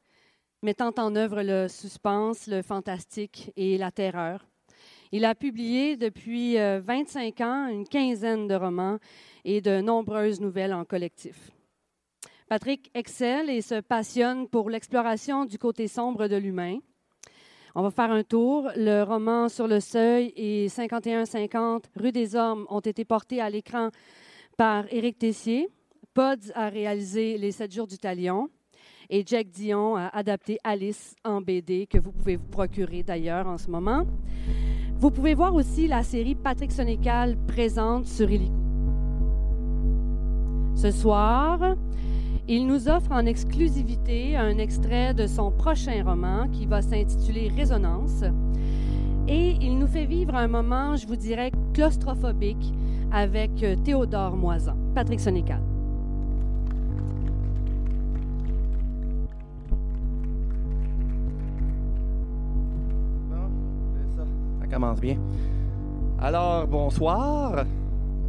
[0.62, 4.46] mettant en œuvre le suspense, le fantastique et la terreur.
[5.10, 8.98] Il a publié depuis 25 euh, ans une quinzaine de romans
[9.44, 11.50] et de nombreuses nouvelles en collectif.
[12.48, 16.78] Patrick excelle et se passionne pour l'exploration du côté sombre de l'humain.
[17.74, 18.70] On va faire un tour.
[18.76, 23.88] Le roman Sur le seuil et 51-50 Rue des Hommes ont été portés à l'écran
[24.58, 25.68] par Éric Tessier.
[26.12, 28.50] Pods a réalisé Les Sept jours du Talion
[29.08, 33.56] et Jack Dion a adapté Alice en BD que vous pouvez vous procurer d'ailleurs en
[33.56, 34.06] ce moment.
[34.96, 38.52] Vous pouvez voir aussi la série Patrick Sonical présente sur Illico.
[40.74, 41.76] Ce soir,
[42.48, 48.24] il nous offre en exclusivité un extrait de son prochain roman qui va s'intituler Résonance.
[49.28, 52.72] Et il nous fait vivre un moment, je vous dirais, claustrophobique
[53.12, 54.76] avec euh, Théodore Moisan.
[54.94, 55.60] Patrick Sonical.
[64.16, 65.16] ça, commence bien.
[66.20, 67.64] Alors, bonsoir.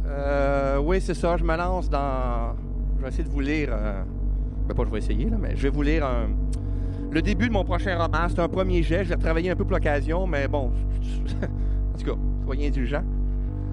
[0.06, 2.54] Euh, oui, c'est ça, je me lance dans
[3.04, 3.68] vais essayer de vous lire.
[3.72, 4.02] Euh,
[4.66, 6.06] ben, pas je vais essayer, là, mais je vais vous lire
[7.10, 8.28] le début de mon prochain roman.
[8.28, 9.04] C'est un premier jet.
[9.04, 10.70] Je vais retravailler un peu pour l'occasion, mais bon.
[11.94, 13.04] en tout cas, soyez indulgents.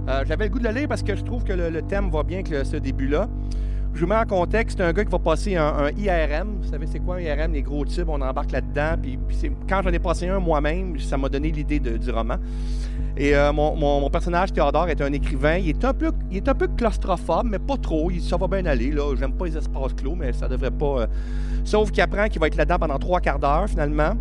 [0.07, 2.23] Euh, J'avais le goût de le lire parce que je trouve que le, thème va
[2.23, 3.27] bien avec ce début-là.
[3.93, 6.61] Je vous mets en contexte, un gars qui va passer un, IRM.
[6.61, 7.51] Vous savez, c'est quoi un IRM?
[7.51, 8.95] Les gros tubes, on embarque là-dedans.
[9.01, 9.19] Puis,
[9.67, 12.37] quand j'en ai passé un moi-même, ça m'a donné l'idée du roman.
[13.17, 15.57] Et euh, mon, personnage, Théodore, est un écrivain.
[15.57, 18.09] Il est un peu, il est un peu claustrophobe, mais pas trop.
[18.21, 18.91] Ça va bien aller.
[18.91, 19.13] Là.
[19.19, 21.01] J'aime pas les espaces clos, mais ça devrait pas.
[21.01, 21.07] Euh,
[21.65, 24.13] sauf qu'il apprend qu'il va être là-dedans pendant trois quarts d'heure, finalement.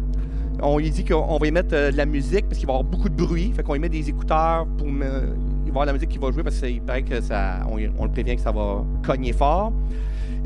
[0.63, 2.77] On lui dit qu'on va y mettre euh, de la musique parce qu'il va y
[2.77, 3.53] avoir beaucoup de bruit.
[3.55, 4.89] Fait qu'on y met des écouteurs pour
[5.71, 8.43] avoir la musique qui va jouer parce qu'il paraît que ça, on, le prévient que
[8.43, 9.73] ça va cogner fort.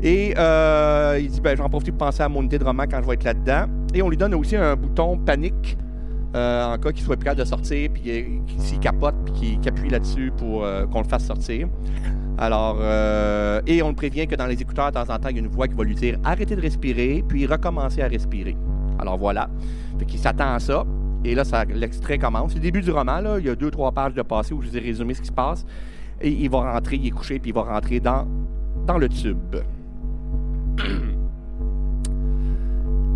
[0.01, 3.01] Et euh, il dit ben, j'en profite pour penser à mon unité de roman quand
[3.01, 3.65] je vais être là-dedans.
[3.93, 5.77] Et on lui donne aussi un bouton panique
[6.35, 9.89] euh, en cas qu'il soit plus capable de sortir, puis s'y capote, puis qu'il appuie
[9.89, 11.67] là-dessus pour euh, qu'on le fasse sortir.
[12.37, 12.81] Alors,
[13.65, 15.41] et on le prévient que dans les écouteurs, de temps en temps, il y a
[15.41, 18.57] une voix qui va lui dire arrêtez de respirer, puis recommencer à respirer.
[18.99, 19.49] Alors voilà.
[19.99, 20.85] Fait qu'il s'attend à ça.
[21.25, 22.51] Et là, l'extrait commence.
[22.51, 23.19] C'est le début du roman.
[23.19, 23.39] Là.
[23.39, 25.27] Il y a deux, trois pages de passé où je vous ai résumé ce qui
[25.27, 25.65] se passe.
[26.21, 28.27] Et il va rentrer, il est couché, puis il va rentrer dans,
[28.85, 29.55] dans le tube.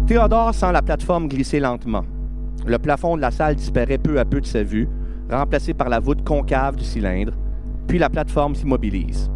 [0.08, 2.04] Théodore sent la plateforme glisser lentement.
[2.66, 4.90] Le plafond de la salle disparaît peu à peu de sa vue,
[5.32, 7.34] remplacé par la voûte concave du cylindre,
[7.88, 9.30] puis la plateforme s'immobilise.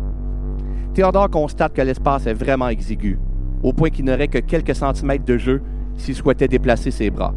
[0.95, 3.19] Théodore constate que l'espace est vraiment exigu,
[3.61, 5.61] au point qu'il n'aurait que quelques centimètres de jeu
[5.95, 7.35] s'il souhaitait déplacer ses bras.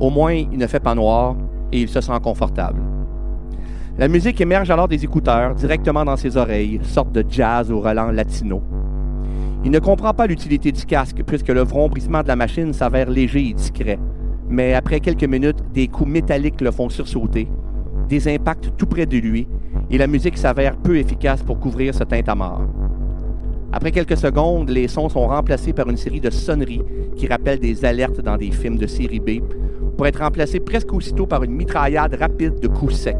[0.00, 1.36] Au moins, il ne fait pas noir
[1.72, 2.80] et il se sent confortable.
[3.98, 8.10] La musique émerge alors des écouteurs directement dans ses oreilles, sorte de jazz au relent
[8.10, 8.62] latino.
[9.64, 13.48] Il ne comprend pas l'utilité du casque puisque le vrombrissement de la machine s'avère léger
[13.48, 13.98] et discret.
[14.48, 17.48] Mais après quelques minutes, des coups métalliques le font sursauter,
[18.08, 19.48] des impacts tout près de lui,
[19.90, 22.68] et la musique s'avère peu efficace pour couvrir ce tintamarre.
[23.72, 26.82] Après quelques secondes, les sons sont remplacés par une série de sonneries
[27.16, 29.42] qui rappellent des alertes dans des films de série B,
[29.96, 33.16] pour être remplacés presque aussitôt par une mitraillade rapide de coups secs.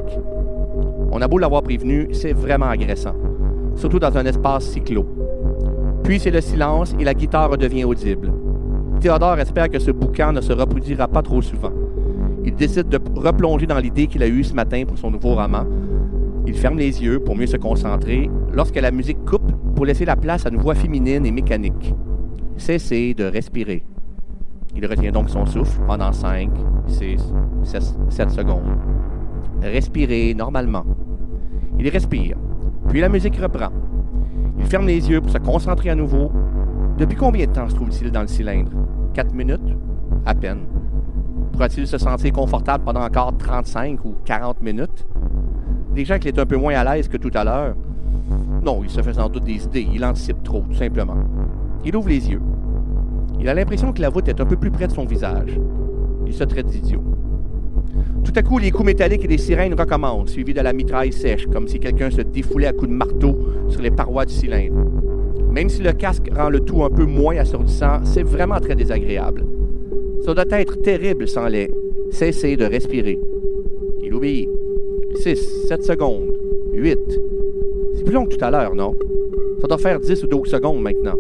[1.10, 3.14] On a beau l'avoir prévenu, c'est vraiment agressant,
[3.76, 5.06] surtout dans un espace si clos.
[6.02, 8.32] Puis c'est le silence et la guitare redevient audible.
[9.00, 11.72] Théodore espère que ce boucan ne se reproduira pas trop souvent.
[12.44, 15.64] Il décide de replonger dans l'idée qu'il a eue ce matin pour son nouveau roman.
[16.46, 20.16] Il ferme les yeux pour mieux se concentrer lorsque la musique coupe pour laisser la
[20.16, 21.92] place à une voix féminine et mécanique.
[22.56, 23.82] Cessez de respirer.
[24.76, 26.50] Il retient donc son souffle pendant 5,
[26.86, 27.32] 6,
[28.10, 28.76] 7 secondes.
[29.62, 30.84] Respirez normalement.
[31.78, 32.36] Il respire,
[32.88, 33.70] puis la musique reprend.
[34.58, 36.30] Il ferme les yeux pour se concentrer à nouveau.
[36.98, 38.70] Depuis combien de temps se trouve-t-il dans le cylindre?
[39.14, 39.76] 4 minutes?
[40.24, 40.60] À peine.
[41.52, 45.06] Pourra-t-il se sentir confortable pendant encore 35 ou 40 minutes?
[45.94, 47.74] Déjà qu'il est un peu moins à l'aise que tout à l'heure?
[48.62, 49.88] Non, il se fait sans doute des idées.
[49.92, 51.16] Il anticipe trop, tout simplement.
[51.84, 52.42] Il ouvre les yeux.
[53.46, 55.56] Il a l'impression que la voûte est un peu plus près de son visage.
[56.26, 57.00] Il se traite d'idiot.
[58.24, 61.46] Tout à coup, les coups métalliques et les sirènes recommencent, suivis de la mitraille sèche,
[61.46, 63.38] comme si quelqu'un se défoulait à coups de marteau
[63.68, 64.74] sur les parois du cylindre.
[65.52, 69.44] Même si le casque rend le tout un peu moins assourdissant, c'est vraiment très désagréable.
[70.24, 71.70] Ça doit être terrible sans les
[72.10, 73.20] cesser de respirer.
[74.02, 74.48] Il obéit.
[75.20, 76.36] 6, 7 secondes,
[76.72, 76.98] 8.
[77.94, 78.96] C'est plus long que tout à l'heure, non?
[79.60, 81.14] Ça doit faire 10 ou 12 secondes maintenant.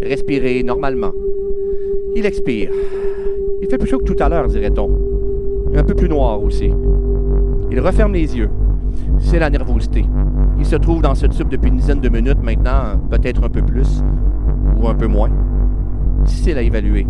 [0.00, 1.12] Respirez normalement.
[2.14, 2.70] Il expire.
[3.62, 4.90] Il fait plus chaud que tout à l'heure, dirait-on.
[5.74, 6.70] Un peu plus noir aussi.
[7.70, 8.50] Il referme les yeux.
[9.18, 10.04] C'est la nervosité.
[10.58, 13.62] Il se trouve dans ce tube depuis une dizaine de minutes maintenant, peut-être un peu
[13.62, 14.02] plus,
[14.76, 15.30] ou un peu moins.
[16.24, 17.06] Difficile à évaluer.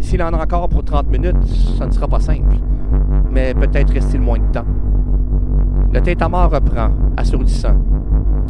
[0.00, 1.46] S'il en a encore pour 30 minutes,
[1.78, 2.56] ça ne sera pas simple.
[3.30, 4.66] Mais peut-être reste-t-il moins de temps.
[5.92, 7.76] Le tête à mort reprend, assourdissant,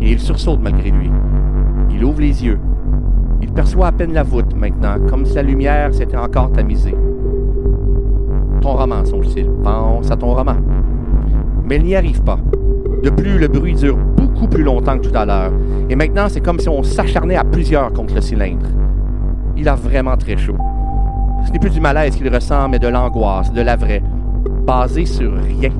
[0.00, 1.10] et il sursaute malgré lui.
[1.90, 2.58] Il ouvre les yeux.
[3.42, 6.94] Il perçoit à peine la voûte maintenant, comme si la lumière s'était encore tamisée.
[8.60, 9.48] Ton roman, songe-t-il.
[9.62, 10.56] Pense à ton roman.
[11.64, 12.38] Mais il n'y arrive pas.
[13.02, 15.52] De plus, le bruit dure beaucoup plus longtemps que tout à l'heure.
[15.90, 18.66] Et maintenant, c'est comme si on s'acharnait à plusieurs contre le cylindre.
[19.56, 20.56] Il a vraiment très chaud.
[21.46, 24.02] Ce n'est plus du malaise qu'il ressent, mais de l'angoisse, de la vraie,
[24.66, 25.70] basée sur rien.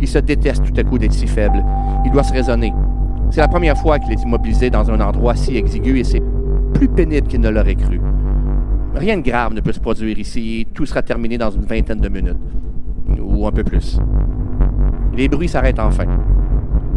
[0.00, 1.64] Il se déteste tout à coup d'être si faible.
[2.04, 2.72] Il doit se raisonner.
[3.30, 6.22] C'est la première fois qu'il est immobilisé dans un endroit si exigu et c'est
[6.74, 8.00] plus pénible qu'il ne l'aurait cru.
[8.94, 12.00] Rien de grave ne peut se produire ici et tout sera terminé dans une vingtaine
[12.00, 12.36] de minutes.
[13.20, 13.98] Ou un peu plus.
[15.16, 16.04] Les bruits s'arrêtent enfin.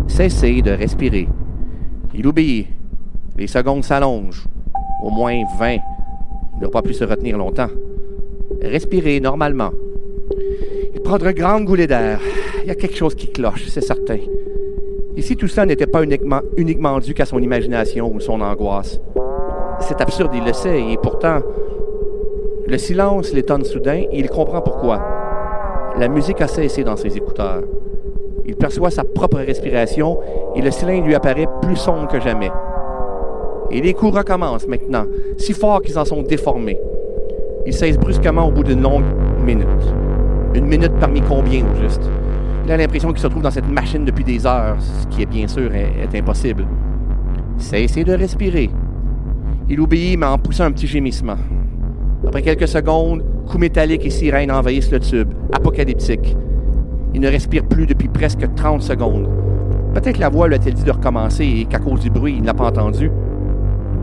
[0.07, 1.27] Cessez de respirer.
[2.13, 2.67] Il obéit.
[3.37, 4.45] Les secondes s'allongent.
[5.03, 5.73] Au moins 20.
[5.73, 5.79] Il
[6.61, 7.69] n'a pas pu se retenir longtemps.
[8.61, 9.71] Respirez normalement.
[10.93, 12.19] Il prend de grandes goulées d'air.
[12.63, 14.17] Il y a quelque chose qui cloche, c'est certain.
[15.17, 18.99] Ici, tout ça n'était pas uniquement, uniquement dû qu'à son imagination ou son angoisse?
[19.91, 21.39] C'est absurde, il le sait, et pourtant,
[22.65, 25.01] le silence l'étonne soudain et il comprend pourquoi.
[25.99, 27.63] La musique a cessé dans ses écouteurs.
[28.45, 30.17] Il perçoit sa propre respiration
[30.55, 32.49] et le cylindre lui apparaît plus sombre que jamais.
[33.69, 35.03] Et les coups recommencent maintenant,
[35.35, 36.79] si fort qu'ils en sont déformés.
[37.65, 39.03] Il cesse brusquement au bout d'une longue
[39.45, 39.67] minute.
[40.55, 42.09] Une minute parmi combien au juste?
[42.63, 45.25] Il a l'impression qu'il se trouve dans cette machine depuis des heures, ce qui est
[45.25, 46.65] bien sûr est, est impossible.
[47.57, 48.69] Cessez de respirer.
[49.71, 51.37] Il obéit, mais en poussant un petit gémissement.
[52.27, 56.35] Après quelques secondes, coups métalliques et sirènes envahissent le tube, apocalyptique.
[57.13, 59.29] Il ne respire plus depuis presque 30 secondes.
[59.93, 62.47] Peut-être la voix lui a-t-elle dit de recommencer et qu'à cause du bruit, il ne
[62.47, 63.09] l'a pas entendu.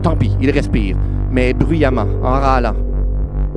[0.01, 0.97] Tant pis, il respire,
[1.31, 2.75] mais bruyamment, en râlant.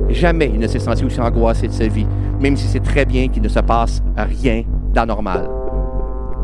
[0.09, 2.05] Jamais il ne s'est senti aussi angoissé de sa vie,
[2.39, 4.61] même si c'est très bien qu'il ne se passe rien
[4.93, 5.49] d'anormal.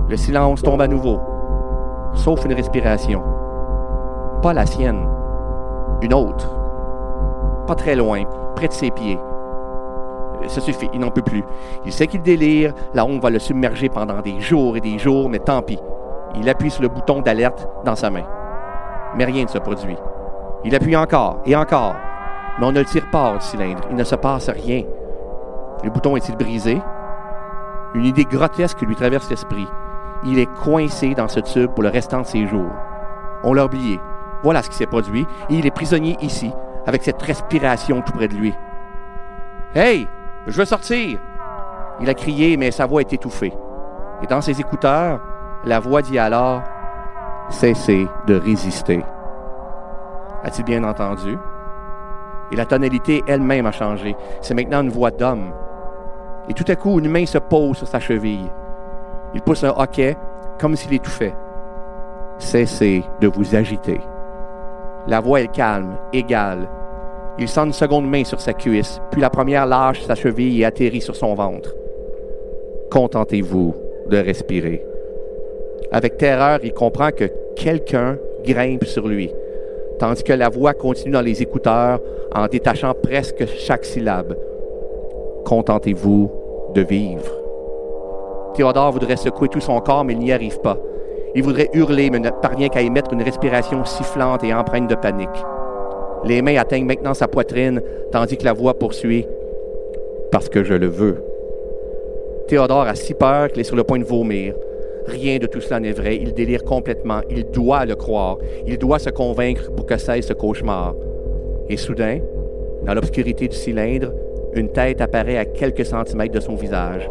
[0.09, 1.20] Le silence tombe à nouveau,
[2.15, 3.22] sauf une respiration.
[4.41, 5.05] Pas la sienne,
[6.02, 6.50] une autre.
[7.68, 8.24] Pas très loin,
[8.56, 9.20] près de ses pieds.
[10.47, 11.43] Ça suffit, il n'en peut plus.
[11.86, 15.30] Il sait qu'il délire, la honte va le submerger pendant des jours et des jours,
[15.30, 15.80] mais tant pis.
[16.36, 18.24] Il appuie sur le bouton d'alerte dans sa main.
[19.16, 19.97] Mais rien ne se produit.
[20.64, 21.96] Il appuie encore et encore,
[22.58, 23.84] mais on ne le tire pas hors cylindre.
[23.89, 24.84] Il ne se passe rien.
[25.84, 26.82] Le bouton est-il brisé?
[27.93, 29.67] Une idée grotesque lui traverse l'esprit.
[30.26, 32.71] Il est coincé dans ce tube pour le restant de ses jours.
[33.43, 34.00] On l'a oublié.
[34.43, 35.25] Voilà ce qui s'est produit.
[35.49, 36.51] Et il est prisonnier ici,
[36.86, 38.53] avec cette respiration tout près de lui.
[39.75, 40.07] Hey,
[40.47, 41.20] je veux sortir!
[42.01, 43.53] Il a crié, mais sa voix est étouffée.
[44.24, 45.20] Et dans ses écouteurs,
[45.66, 46.61] la voix dit alors
[47.49, 49.03] Cessez de résister.
[50.43, 51.37] A-t-il bien entendu?
[52.51, 54.16] Et la tonalité elle-même a changé.
[54.41, 55.51] C'est maintenant une voix d'homme.
[56.47, 58.49] Et tout à coup, une main se pose sur sa cheville.
[59.33, 60.17] Il pousse un hoquet
[60.59, 61.36] comme s'il étouffait.
[62.37, 64.01] Cessez de vous agiter.
[65.10, 66.70] La voix est calme, égale.
[67.40, 70.66] Il sent une seconde main sur sa cuisse, puis la première lâche sa cheville et
[70.66, 71.76] atterrit sur son ventre.
[72.92, 73.74] Contentez-vous
[74.08, 74.86] de respirer.
[75.92, 77.24] Avec terreur, il comprend que
[77.56, 79.32] quelqu'un grimpe sur lui,
[79.98, 82.00] tandis que la voix continue dans les écouteurs
[82.36, 84.38] en détachant presque chaque syllabe.
[85.44, 86.32] Contentez-vous
[86.76, 87.32] de vivre.
[88.54, 90.78] Théodore voudrait secouer tout son corps, mais il n'y arrive pas.
[91.36, 95.30] Il voudrait hurler, mais ne parvient qu'à émettre une respiration sifflante et empreinte de panique.
[96.26, 97.82] Les mains atteignent maintenant sa poitrine,
[98.12, 99.26] tandis que la voix poursuit
[100.32, 101.24] Parce que je le veux.
[102.47, 104.56] Théodore a si peur qu'il est sur le point de vomir.
[105.08, 106.18] Rien de tout cela n'est vrai.
[106.18, 107.22] Il délire complètement.
[107.30, 108.38] Il doit le croire.
[108.66, 110.96] Il doit se convaincre pour que cesse ce cauchemar.
[111.70, 112.20] Et soudain,
[112.86, 114.12] dans l'obscurité du cylindre,
[114.54, 117.10] une tête apparaît à quelques centimètres de son visage.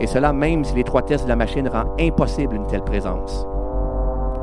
[0.00, 3.47] Et cela même si l'étroitesse de la machine rend impossible une telle présence.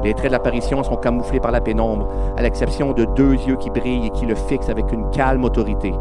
[0.04, 2.08] Les traits de l'apparition sont camouflés par la pénombre,
[2.38, 5.94] à l'exception de deux yeux qui brillent et qui le fixent avec une calme autorité.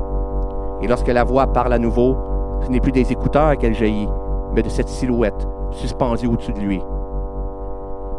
[0.83, 2.17] Et lorsque la voix parle à nouveau,
[2.65, 4.09] ce n'est plus des écouteurs qu'elle jaillit,
[4.55, 6.81] mais de cette silhouette suspendue au-dessus de lui.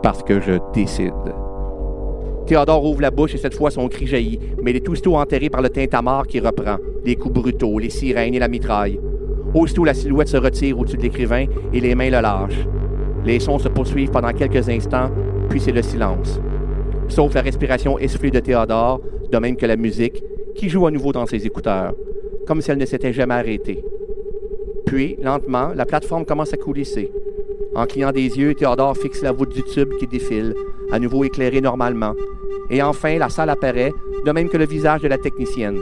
[0.01, 1.13] Parce que je décide.
[2.45, 5.49] Théodore ouvre la bouche et cette fois son cri jaillit, mais il est aussitôt enterré
[5.49, 8.99] par le tintamarre qui reprend, les coups brutaux, les sirènes et la mitraille.
[9.53, 12.67] Aussitôt la silhouette se retire au-dessus de l'écrivain et les mains le lâchent.
[13.23, 15.09] Les sons se poursuivent pendant quelques instants,
[15.49, 16.39] puis c'est le silence.
[17.07, 19.01] Sauf la respiration essoufflée de Théodore,
[19.31, 20.23] de même que la musique,
[20.55, 21.93] qui joue à nouveau dans ses écouteurs,
[22.47, 23.83] comme si elle ne s'était jamais arrêtée.
[24.85, 27.11] Puis, lentement, la plateforme commence à coulisser.
[27.75, 30.55] En clignant des yeux, Théodore fixe la voûte du tube qui défile,
[30.91, 32.13] à nouveau éclairée normalement.
[32.69, 33.91] Et enfin, la salle apparaît,
[34.25, 35.79] de même que le visage de la technicienne.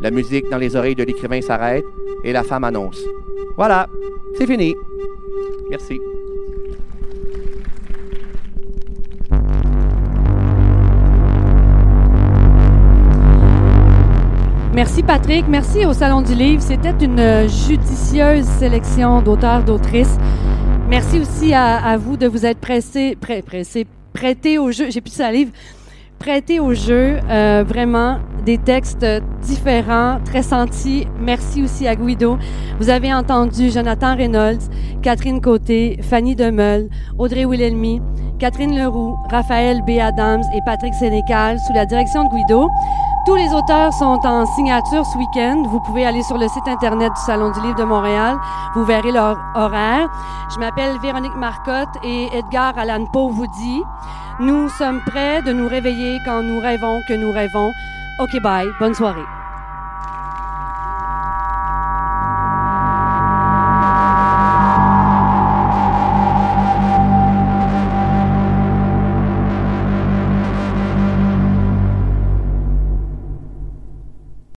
[0.00, 1.84] La musique dans les oreilles de l'écrivain s'arrête
[2.24, 3.02] et la femme annonce.
[3.56, 3.86] Voilà,
[4.36, 4.74] c'est fini.
[5.70, 6.00] Merci.
[14.74, 16.60] Merci Patrick, merci au Salon du Livre.
[16.60, 20.18] C'était une euh, judicieuse sélection d'auteurs, d'autrices.
[20.88, 24.90] Merci aussi à, vous de vous être pressé, prêt, pressé, prêté au jeu.
[24.90, 25.52] J'ai plus de salive.
[26.18, 29.06] Prêté au jeu, euh, vraiment des textes
[29.42, 31.06] différents, très sentis.
[31.20, 32.36] Merci aussi à Guido.
[32.80, 34.68] Vous avez entendu Jonathan Reynolds,
[35.02, 38.02] Catherine Côté, Fanny Demeul, Audrey Wilhelmy,
[38.40, 40.00] Catherine Leroux, Raphaël B.
[40.00, 42.68] Adams et Patrick Sénécal sous la direction de Guido.
[43.24, 45.62] Tous les auteurs sont en signature ce week-end.
[45.66, 48.36] Vous pouvez aller sur le site Internet du Salon du Livre de Montréal.
[48.74, 50.10] Vous verrez leur horaire.
[50.50, 53.82] Je m'appelle Véronique Marcotte et Edgar Allan Poe vous dit,
[54.40, 57.72] nous sommes prêts de nous réveiller quand nous rêvons que nous rêvons.
[58.18, 58.68] OK, bye.
[58.78, 59.43] Bonne soirée.